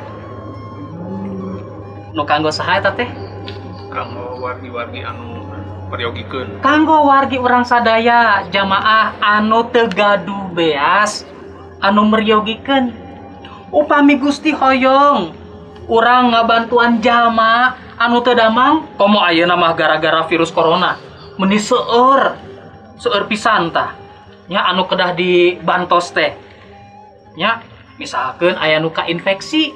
nu 2.14 2.22
kanggo 2.30 2.54
saha 2.54 2.78
eta 2.78 2.94
teh? 2.94 3.10
Kanggo 3.90 4.38
wargi-wargi 4.42 5.02
anu 5.02 5.44
periogikeun. 5.90 6.62
kanggo 6.66 7.06
wargi 7.06 7.38
urang 7.38 7.66
sadaya 7.66 8.46
jamaah 8.50 9.18
anu 9.22 9.70
tegadu 9.70 10.54
beas 10.54 11.26
anu 11.82 12.06
meriogikeun. 12.10 12.94
Upami 13.74 14.22
Gusti 14.22 14.54
hoyong 14.54 15.34
urang 15.90 16.34
ngabantuan 16.34 17.02
jalma 17.02 17.74
anu 17.98 18.22
teu 18.22 18.38
damang 18.38 18.86
komo 18.98 19.22
ayeuna 19.26 19.58
mah 19.58 19.74
gara-gara 19.74 20.26
virus 20.30 20.54
corona. 20.54 20.98
Meni 21.42 21.58
seueur 21.58 22.38
seueur 23.02 23.26
pisan 23.26 23.74
tah. 23.74 23.98
Nya 24.46 24.70
anu 24.70 24.86
kedah 24.86 25.18
dibantos 25.18 26.14
teh. 26.14 26.38
Nya 27.34 27.66
misalkeun 27.98 28.58
aya 28.62 28.78
nu 28.78 28.94
infeksi 29.10 29.74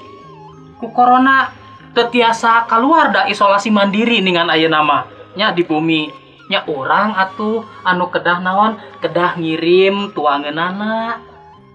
ku 0.78 0.94
corona 0.94 1.50
tetiasa 1.96 2.66
keluar 2.68 3.14
da 3.14 3.22
isolasi 3.28 3.72
mandiri 3.72 4.20
dengan 4.20 4.52
ayeuna 4.52 4.82
mah 4.84 5.04
nya 5.38 5.54
di 5.54 5.62
bumi. 5.62 6.10
Nya 6.48 6.64
orang 6.64 7.14
atuh 7.14 7.62
anu 7.84 8.08
kedah 8.08 8.40
naon? 8.40 8.80
Kedah 9.04 9.36
ngirim 9.36 10.16
tuangeunana 10.16 11.20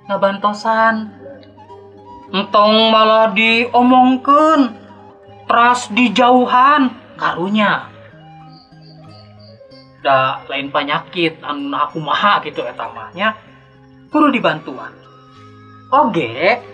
ngabantosan. 0.09 1.13
Entong 2.33 2.89
malah 2.89 3.31
diomongkeun. 3.37 4.73
Teras 5.45 5.93
dijauhan. 5.93 6.89
Karunya. 7.21 7.93
Da 10.03 10.43
lain 10.49 10.73
penyakit 10.73 11.39
anu 11.45 11.77
aku 11.77 12.01
maha 12.01 12.41
gitu 12.43 12.65
eta 12.65 12.89
mah 12.91 13.13
nya. 13.13 13.37
Kudu 14.09 14.33
dibantuan. 14.33 14.97
Oge 15.93 16.72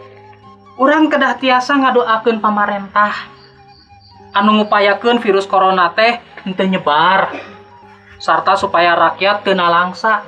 urang 0.78 1.10
kedah 1.10 1.34
tiasa 1.36 1.74
ngadoakeun 1.74 2.38
pamarentah. 2.38 3.34
Anu 4.30 4.62
ngupayakeun 4.62 5.18
virus 5.18 5.50
corona 5.50 5.90
teh 5.90 6.22
henteu 6.46 6.70
nyebar 6.70 7.34
sarta 8.22 8.54
supaya 8.54 8.94
rakyat 8.94 9.42
teu 9.42 9.58
nalangsa. 9.58 10.22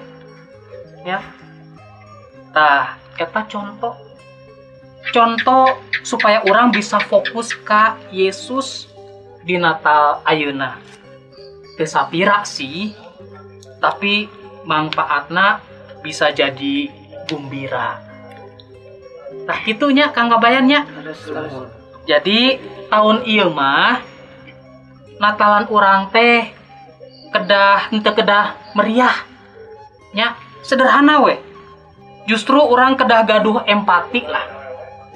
Ya. 1.06 1.22
Tah 2.50 2.98
eta 3.14 3.46
contoh. 3.46 3.94
Contoh 5.14 5.80
supaya 6.02 6.42
orang 6.44 6.74
bisa 6.74 6.98
fokus 6.98 7.54
ka 7.54 7.96
Yesus 8.10 8.90
di 9.46 9.54
Natal 9.54 10.20
ayeuna. 10.26 10.82
Teu 11.78 11.86
sapira 11.86 12.42
sih 12.42 12.92
tapi 13.78 14.28
manfaatna 14.66 15.62
bisa 16.04 16.34
jadi 16.34 16.90
gumbira 17.30 18.09
nah 19.50 19.58
gitunya 19.66 20.14
kang 20.14 20.30
kabayannya. 20.30 20.86
Jadi 22.06 22.62
tahun 22.86 23.26
iya 23.26 23.50
mah 23.50 24.06
Natalan 25.20 25.68
orang 25.68 26.08
teh 26.14 26.48
kedah 27.28 27.92
ente 27.92 28.08
kedah 28.08 28.56
meriah 28.72 29.12
nya 30.16 30.32
sederhana 30.64 31.20
we. 31.20 31.36
Justru 32.24 32.56
orang 32.56 32.96
kedah 32.96 33.28
gaduh 33.28 33.60
empati 33.68 34.24
lah. 34.24 34.48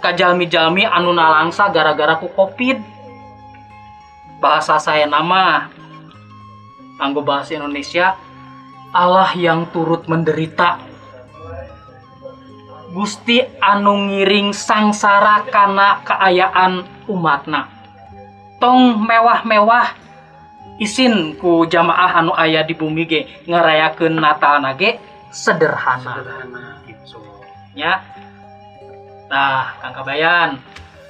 Ka 0.05 0.12
jalmi-jalmi 0.12 0.85
anu 0.85 1.16
nalangsa 1.16 1.72
gara-gara 1.72 2.20
ku 2.20 2.28
covid. 2.37 2.76
Bahasa 4.45 4.76
saya 4.76 5.09
nama 5.09 5.72
anggo 7.01 7.24
bahasa 7.24 7.57
Indonesia 7.57 8.12
Allah 8.93 9.32
yang 9.41 9.72
turut 9.72 10.05
menderita 10.05 10.85
Gusti 12.95 13.43
anu 13.59 14.07
ngiring 14.07 14.55
sangsara 14.55 15.43
kana 15.51 15.99
keayaan 16.07 16.87
umatna. 17.11 17.67
Tong 18.63 19.03
mewah-mewah 19.03 19.99
isin 20.79 21.35
ku 21.35 21.67
jamaah 21.67 22.23
anu 22.23 22.31
aya 22.39 22.63
di 22.63 22.79
bumi 22.79 23.03
ge 23.03 23.27
ngerayakeun 23.51 24.15
Natal 24.15 24.63
ge 24.79 25.03
sederhana. 25.35 26.23
Gitu. 26.87 27.19
Nya 27.75 27.99
nah 29.27 29.75
Kang 29.83 29.99
Kabayan 29.99 30.63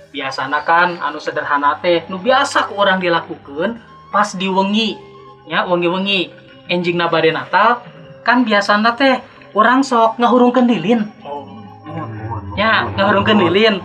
biasana 0.08 0.64
kan 0.64 0.96
anu 1.04 1.20
sederhana 1.20 1.76
teh 1.84 2.08
nu 2.08 2.16
biasa 2.16 2.64
ku 2.64 2.80
orang 2.80 2.96
dilakukan 2.96 3.76
pas 4.08 4.32
di 4.32 4.48
wengi. 4.48 4.96
Nya 5.52 5.68
wengi-wengi. 5.68 6.32
Enjing 6.64 6.96
bade 6.96 7.28
Natal 7.28 7.84
kan 8.24 8.40
biasana 8.40 8.96
teh 8.96 9.20
orang 9.52 9.84
sok 9.84 10.16
ngahurungkeun 10.16 10.64
lilin 10.64 11.04
nya 12.54 12.86
ngahurungkeun 12.94 13.40
lilin 13.50 13.76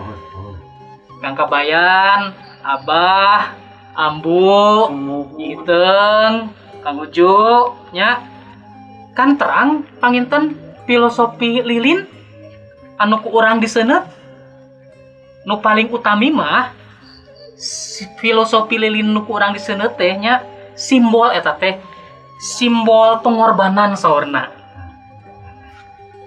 Kang 1.19 1.35
Kabayan 1.35 2.31
Abah 2.61 3.57
Ambu 3.97 4.87
Iteng 5.41 6.53
Kang 6.85 6.95
Uju 7.01 7.37
nya 7.91 8.23
kan 9.17 9.35
terang 9.35 9.83
panginten 9.97 10.55
filosofi 10.85 11.65
lilin 11.65 12.05
anu 13.01 13.19
ku 13.19 13.33
urang 13.33 13.57
diseuneut 13.57 14.05
nu 15.43 15.57
paling 15.59 15.89
utami 15.89 16.29
mah 16.29 16.71
filosofi 18.21 18.77
lilin 18.77 19.09
nu 19.09 19.25
ku 19.25 19.33
urang 19.33 19.51
diseuneut 19.51 19.97
teh 19.97 20.13
nya 20.13 20.45
simbol 20.77 21.33
eta 21.33 21.57
teh 21.57 21.81
simbol 22.37 23.19
pengorbanan 23.25 23.97
saurna 23.97 24.58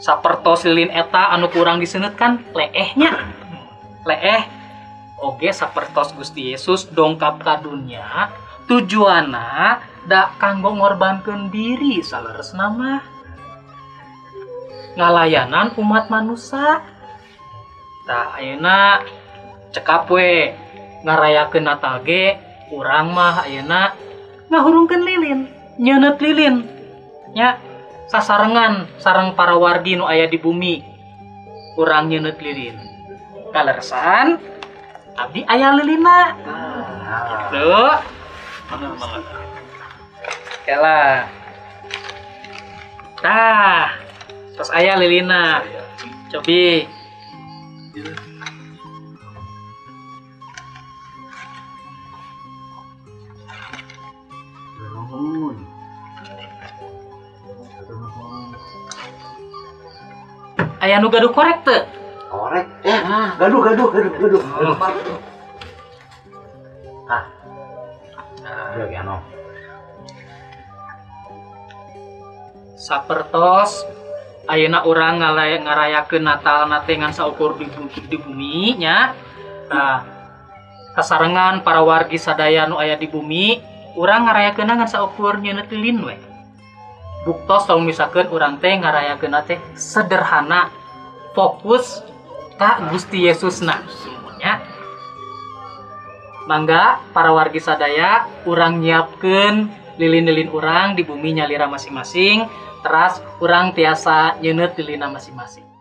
sapertos 0.03 0.67
lilin 0.67 0.91
eta 0.91 1.31
anu 1.31 1.47
kurang 1.47 1.79
diseuneut 1.79 2.19
kan? 2.19 2.43
Leehnya. 2.51 3.31
Leeh. 4.03 4.43
Oge 5.23 5.55
sapertos 5.55 6.11
Gusti 6.19 6.51
Yesus 6.51 6.91
dongkap 6.91 7.39
ka 7.47 7.63
dunia 7.63 8.27
tujuanna 8.67 9.79
da 10.11 10.35
kanggo 10.35 10.75
ngorbankeun 10.75 11.55
diri 11.55 12.03
saleresna 12.03 12.67
mah. 12.75 13.03
Ngalayanan 14.99 15.79
umat 15.79 16.11
manusia 16.11 16.83
tah 18.03 18.35
ayeuna 18.35 19.07
cekap 19.71 20.11
we 20.11 20.51
ngarayakeun 21.07 21.71
Natal 21.71 22.03
ge 22.03 22.35
urang 22.75 23.15
mah 23.15 23.47
ayeuna 23.47 23.95
ngahurungkeun 24.51 25.07
lilin 25.07 25.41
nyeuneut 25.79 26.19
lilin. 26.19 26.67
Nya 27.33 27.63
sasarengan 28.13 28.93
sareng 29.01 29.33
para 29.33 29.57
wargi 29.57 29.97
nu 29.97 30.05
aya 30.05 30.29
di 30.29 30.37
bumi 30.37 30.85
urang 31.81 32.13
nyeuneut 32.13 32.37
lilin 32.37 32.77
kaleresan 33.57 34.37
abdi 35.17 35.41
aya 35.49 35.73
lilina 35.81 36.37
gitu 37.49 37.73
Kela. 40.63 41.27
Tah, 43.19 43.99
terus 44.55 44.71
aya 44.71 44.95
lilina. 44.95 45.67
Cobi. 46.31 46.87
aya 60.83 60.99
nu 60.99 61.07
gaduh 61.07 61.31
korek 61.31 61.63
teu 61.63 61.87
korek? 62.27 62.67
Eh 62.83 63.01
nah 63.07 63.39
gaduh 63.39 63.63
gaduh 63.63 63.89
gaduh 63.95 64.11
gaduh. 64.19 64.43
Ah. 67.07 67.25
ah. 68.43 68.69
Ya 68.75 68.85
ge 68.91 68.97
anu 68.99 69.17
sapertos 72.75 73.87
ayeuna 74.51 74.83
urang 74.83 75.23
ngarayakeun 75.23 76.27
Natal 76.27 76.67
nate 76.67 76.99
ngan 76.99 77.15
saukur 77.15 77.55
di, 77.55 77.71
di 78.11 78.17
bumi 78.19 78.83
nya. 78.83 79.15
Nah 79.71 80.03
kasarengan 80.99 81.63
para 81.63 81.87
wargi 81.87 82.19
sadaya 82.19 82.67
nu 82.67 82.83
aya 82.83 82.99
di 82.99 83.07
bumi 83.07 83.63
urang 83.95 84.27
ngarayakeun 84.27 84.67
ngan 84.67 84.91
saukur 84.91 85.39
nyeuneutilin 85.39 86.03
we. 86.03 86.32
Buktos 87.23 87.71
tong 87.71 87.87
misalkeun 87.87 88.27
urang 88.35 88.59
teh 88.59 88.75
ngarayakeun 88.75 89.39
teh 89.47 89.59
sederhana, 89.79 90.75
fokus 91.39 92.03
ka 92.59 92.83
Gusti 92.91 93.31
Yesusna 93.31 93.83
semuanya. 93.87 94.59
Mangga 96.51 96.99
para 97.15 97.31
wargi 97.31 97.63
sadaya 97.63 98.27
urang 98.43 98.83
nyiapkeun 98.83 99.71
lilin-lilin 100.03 100.51
urang 100.51 100.99
di 100.99 101.07
bumi 101.07 101.39
nyalira 101.39 101.71
masing-masing 101.71 102.43
teras 102.83 103.23
urang 103.39 103.71
tiasa 103.71 104.43
nyeuneuh 104.43 104.75
lilina 104.83 105.07
masing-masing. 105.07 105.72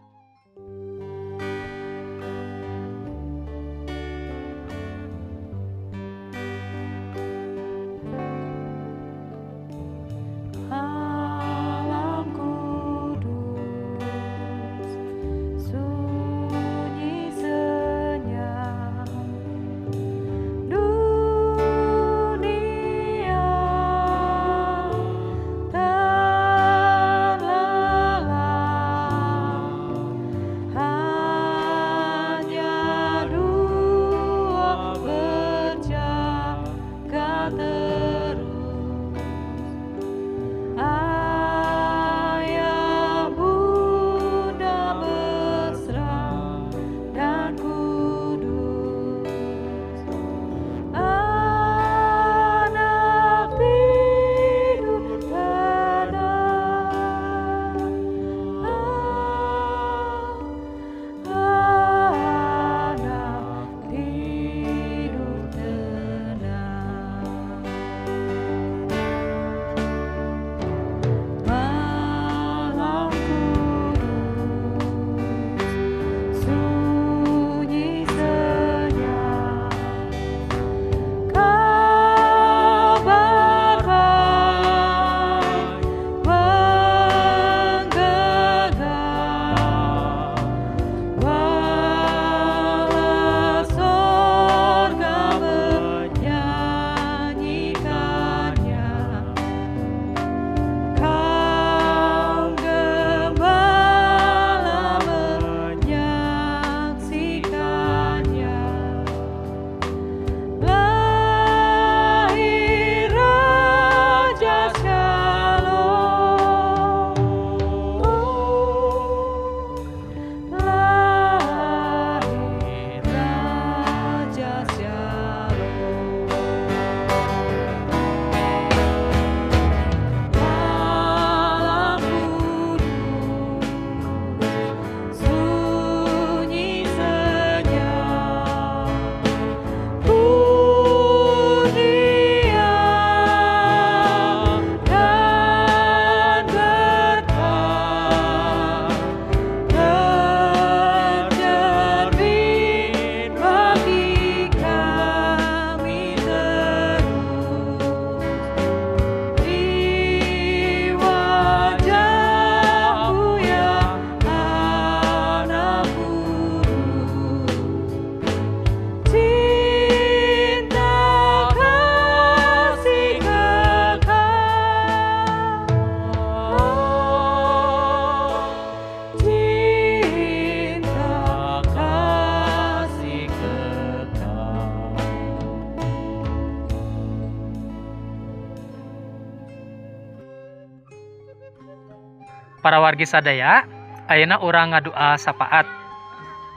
Para 192.61 192.77
wargi 192.77 193.09
sadaya, 193.09 193.65
ayeuna 194.05 194.37
urang 194.37 194.69
ngadua 194.69 195.17
sapaat. 195.17 195.65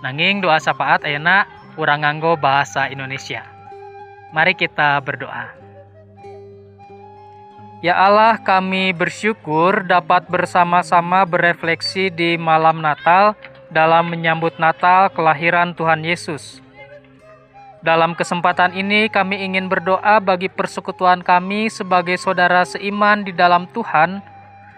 Nanging 0.05 0.45
doa 0.45 0.61
sapaat 0.61 1.01
ayeuna 1.01 1.49
urang 1.81 2.05
nganggo 2.05 2.37
bahasa 2.37 2.93
Indonesia. 2.93 3.41
Mari 4.37 4.53
kita 4.53 5.01
berdoa. 5.01 5.49
Ya 7.81 7.97
Allah, 7.97 8.37
kami 8.37 8.93
bersyukur 8.93 9.85
dapat 9.85 10.29
bersama-sama 10.29 11.25
berefleksi 11.25 12.13
di 12.13 12.37
malam 12.37 12.85
Natal 12.85 13.33
dalam 13.73 14.13
menyambut 14.13 14.61
Natal 14.61 15.09
kelahiran 15.09 15.73
Tuhan 15.73 16.05
Yesus. 16.05 16.61
Dalam 17.85 18.17
kesempatan 18.17 18.77
ini 18.77 19.09
kami 19.13 19.41
ingin 19.45 19.69
berdoa 19.69 20.21
bagi 20.21 20.49
persekutuan 20.49 21.21
kami 21.21 21.69
sebagai 21.69 22.17
saudara 22.17 22.65
seiman 22.65 23.25
di 23.25 23.33
dalam 23.33 23.69
Tuhan 23.73 24.34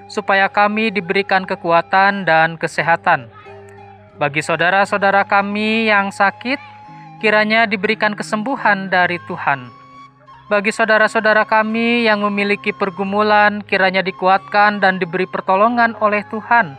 supaya 0.07 0.47
kami 0.51 0.95
diberikan 0.95 1.47
kekuatan 1.47 2.27
dan 2.27 2.55
kesehatan. 2.59 3.31
Bagi 4.17 4.41
saudara-saudara 4.41 5.29
kami 5.29 5.93
yang 5.93 6.09
sakit, 6.09 6.57
kiranya 7.21 7.69
diberikan 7.69 8.17
kesembuhan 8.17 8.89
dari 8.89 9.21
Tuhan. 9.29 9.69
Bagi 10.47 10.71
saudara-saudara 10.71 11.43
kami 11.43 12.07
yang 12.07 12.23
memiliki 12.23 12.71
pergumulan, 12.71 13.67
kiranya 13.67 14.01
dikuatkan 14.01 14.79
dan 14.79 15.03
diberi 15.03 15.27
pertolongan 15.27 15.99
oleh 15.99 16.23
Tuhan. 16.31 16.79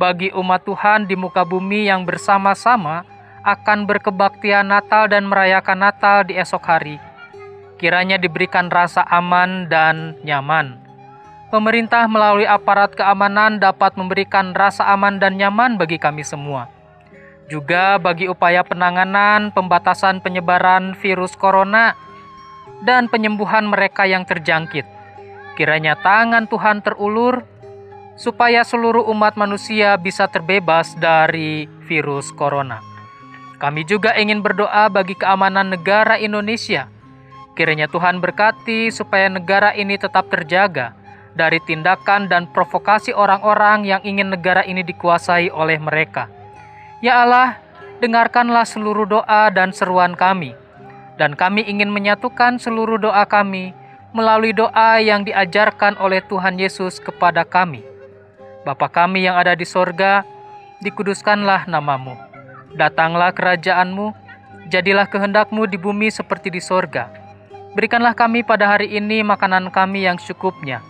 Bagi 0.00 0.32
umat 0.32 0.64
Tuhan 0.64 1.04
di 1.04 1.12
muka 1.12 1.44
bumi 1.44 1.84
yang 1.84 2.08
bersama-sama 2.08 3.04
akan 3.44 3.84
berkebaktian 3.84 4.72
Natal 4.72 5.12
dan 5.12 5.28
merayakan 5.28 5.86
Natal 5.86 6.24
di 6.24 6.40
esok 6.40 6.64
hari, 6.64 6.96
kiranya 7.76 8.16
diberikan 8.16 8.72
rasa 8.72 9.04
aman 9.12 9.68
dan 9.68 10.16
nyaman. 10.24 10.89
Pemerintah 11.50 12.06
melalui 12.06 12.46
aparat 12.46 12.94
keamanan 12.94 13.58
dapat 13.58 13.98
memberikan 13.98 14.54
rasa 14.54 14.86
aman 14.94 15.18
dan 15.18 15.34
nyaman 15.34 15.74
bagi 15.74 15.98
kami 15.98 16.22
semua. 16.22 16.70
juga 17.50 17.98
bagi 17.98 18.30
upaya 18.30 18.62
penanganan 18.62 19.50
pembatasan 19.50 20.22
penyebaran 20.22 20.94
virus 20.94 21.34
corona 21.34 21.98
dan 22.86 23.10
penyembuhan 23.10 23.66
mereka 23.66 24.06
yang 24.06 24.22
terjangkit. 24.22 24.86
Kiranya 25.58 25.98
tangan 25.98 26.46
Tuhan 26.46 26.86
terulur 26.86 27.42
supaya 28.14 28.62
seluruh 28.62 29.02
umat 29.10 29.34
manusia 29.34 29.98
bisa 29.98 30.30
terbebas 30.30 30.94
dari 30.94 31.66
virus 31.90 32.30
corona. 32.30 32.78
Kami 33.58 33.82
juga 33.82 34.14
ingin 34.14 34.46
berdoa 34.46 34.86
bagi 34.86 35.18
keamanan 35.18 35.74
negara 35.74 36.22
Indonesia. 36.22 36.86
Kiranya 37.58 37.90
Tuhan 37.90 38.22
berkati 38.22 38.94
supaya 38.94 39.26
negara 39.26 39.74
ini 39.74 39.98
tetap 39.98 40.30
terjaga 40.30 40.99
dari 41.38 41.62
tindakan 41.62 42.26
dan 42.26 42.50
provokasi 42.50 43.14
orang-orang 43.14 43.86
yang 43.86 44.02
ingin 44.02 44.34
negara 44.34 44.66
ini 44.66 44.82
dikuasai 44.82 45.50
oleh 45.50 45.78
mereka. 45.78 46.26
Ya 47.00 47.22
Allah, 47.24 47.56
dengarkanlah 48.02 48.66
seluruh 48.66 49.06
doa 49.06 49.48
dan 49.52 49.70
seruan 49.70 50.16
kami. 50.18 50.56
Dan 51.20 51.36
kami 51.36 51.64
ingin 51.68 51.92
menyatukan 51.92 52.56
seluruh 52.56 52.96
doa 52.96 53.28
kami 53.28 53.76
melalui 54.10 54.50
doa 54.50 54.98
yang 54.98 55.22
diajarkan 55.22 55.94
oleh 56.00 56.24
Tuhan 56.24 56.58
Yesus 56.58 56.98
kepada 56.98 57.44
kami. 57.46 57.84
Bapa 58.64 58.88
kami 58.88 59.24
yang 59.24 59.36
ada 59.36 59.56
di 59.56 59.64
sorga, 59.64 60.24
dikuduskanlah 60.82 61.68
namamu. 61.68 62.16
Datanglah 62.74 63.32
kerajaanmu, 63.32 64.12
jadilah 64.72 65.06
kehendakmu 65.06 65.68
di 65.68 65.76
bumi 65.76 66.08
seperti 66.08 66.48
di 66.48 66.60
sorga. 66.60 67.08
Berikanlah 67.76 68.18
kami 68.18 68.42
pada 68.42 68.66
hari 68.66 68.90
ini 68.90 69.22
makanan 69.22 69.70
kami 69.70 70.02
yang 70.08 70.18
cukupnya. 70.18 70.82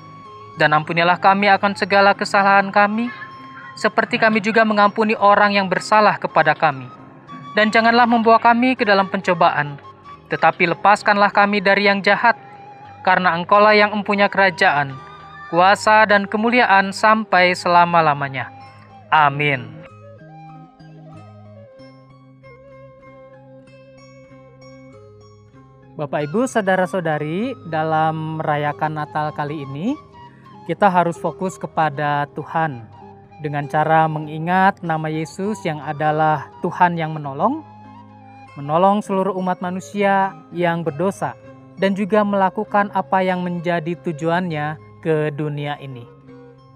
Dan 0.61 0.77
ampunilah 0.77 1.17
kami 1.17 1.49
akan 1.49 1.73
segala 1.73 2.13
kesalahan 2.13 2.69
kami, 2.69 3.09
seperti 3.81 4.21
kami 4.21 4.45
juga 4.45 4.61
mengampuni 4.61 5.17
orang 5.17 5.57
yang 5.57 5.73
bersalah 5.73 6.21
kepada 6.21 6.53
kami. 6.53 6.85
Dan 7.57 7.73
janganlah 7.73 8.05
membawa 8.05 8.37
kami 8.37 8.77
ke 8.77 8.85
dalam 8.85 9.09
pencobaan, 9.09 9.81
tetapi 10.29 10.69
lepaskanlah 10.77 11.33
kami 11.33 11.65
dari 11.65 11.89
yang 11.89 12.05
jahat, 12.05 12.37
karena 13.01 13.33
engkaulah 13.41 13.73
yang 13.73 13.97
empunya 13.97 14.29
kerajaan, 14.29 14.93
kuasa 15.49 16.05
dan 16.05 16.29
kemuliaan 16.29 16.93
sampai 16.93 17.57
selama-lamanya. 17.57 18.53
Amin. 19.09 19.81
Bapak 25.97 26.29
Ibu, 26.29 26.45
saudara-saudari, 26.45 27.57
dalam 27.69 28.41
merayakan 28.41 29.01
Natal 29.05 29.33
kali 29.33 29.65
ini, 29.65 30.10
kita 30.69 30.93
harus 30.93 31.17
fokus 31.17 31.57
kepada 31.57 32.29
Tuhan 32.37 32.85
dengan 33.41 33.65
cara 33.65 34.05
mengingat 34.05 34.85
nama 34.85 35.09
Yesus 35.09 35.65
yang 35.65 35.81
adalah 35.81 36.53
Tuhan 36.61 37.01
yang 37.01 37.17
menolong, 37.17 37.65
menolong 38.61 39.01
seluruh 39.01 39.33
umat 39.41 39.65
manusia 39.65 40.37
yang 40.53 40.85
berdosa, 40.85 41.33
dan 41.81 41.97
juga 41.97 42.21
melakukan 42.21 42.93
apa 42.93 43.25
yang 43.25 43.41
menjadi 43.41 43.97
tujuannya 44.05 44.77
ke 45.01 45.33
dunia 45.33 45.81
ini. 45.81 46.05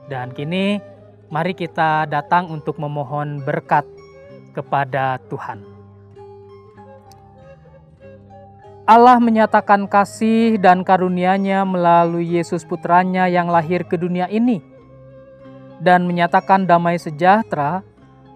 Dan 0.09 0.33
kini, 0.33 0.81
mari 1.29 1.53
kita 1.53 2.09
datang 2.09 2.49
untuk 2.49 2.81
memohon 2.81 3.45
berkat 3.45 3.85
kepada 4.57 5.21
Tuhan. 5.29 5.74
Allah 8.85 9.17
menyatakan 9.17 9.89
kasih 9.89 10.61
dan 10.61 10.85
karunia-Nya 10.85 11.65
melalui 11.65 12.37
Yesus 12.37 12.69
putranya 12.69 13.25
yang 13.33 13.49
lahir 13.49 13.81
ke 13.89 13.97
dunia 13.97 14.29
ini 14.29 14.61
dan 15.81 16.05
menyatakan 16.05 16.69
damai 16.69 17.01
sejahtera 17.01 17.81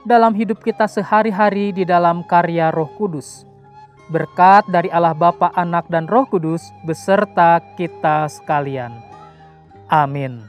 dalam 0.09 0.33
hidup 0.33 0.65
kita 0.65 0.89
sehari-hari 0.89 1.77
di 1.77 1.85
dalam 1.85 2.25
karya 2.25 2.73
Roh 2.73 2.89
Kudus. 2.97 3.45
Berkat 4.09 4.65
dari 4.73 4.89
Allah 4.89 5.13
Bapa, 5.13 5.53
Anak, 5.53 5.93
dan 5.93 6.09
Roh 6.09 6.25
Kudus 6.25 6.65
beserta 6.89 7.61
kita 7.77 8.25
sekalian. 8.33 8.97
Amin. 9.93 10.48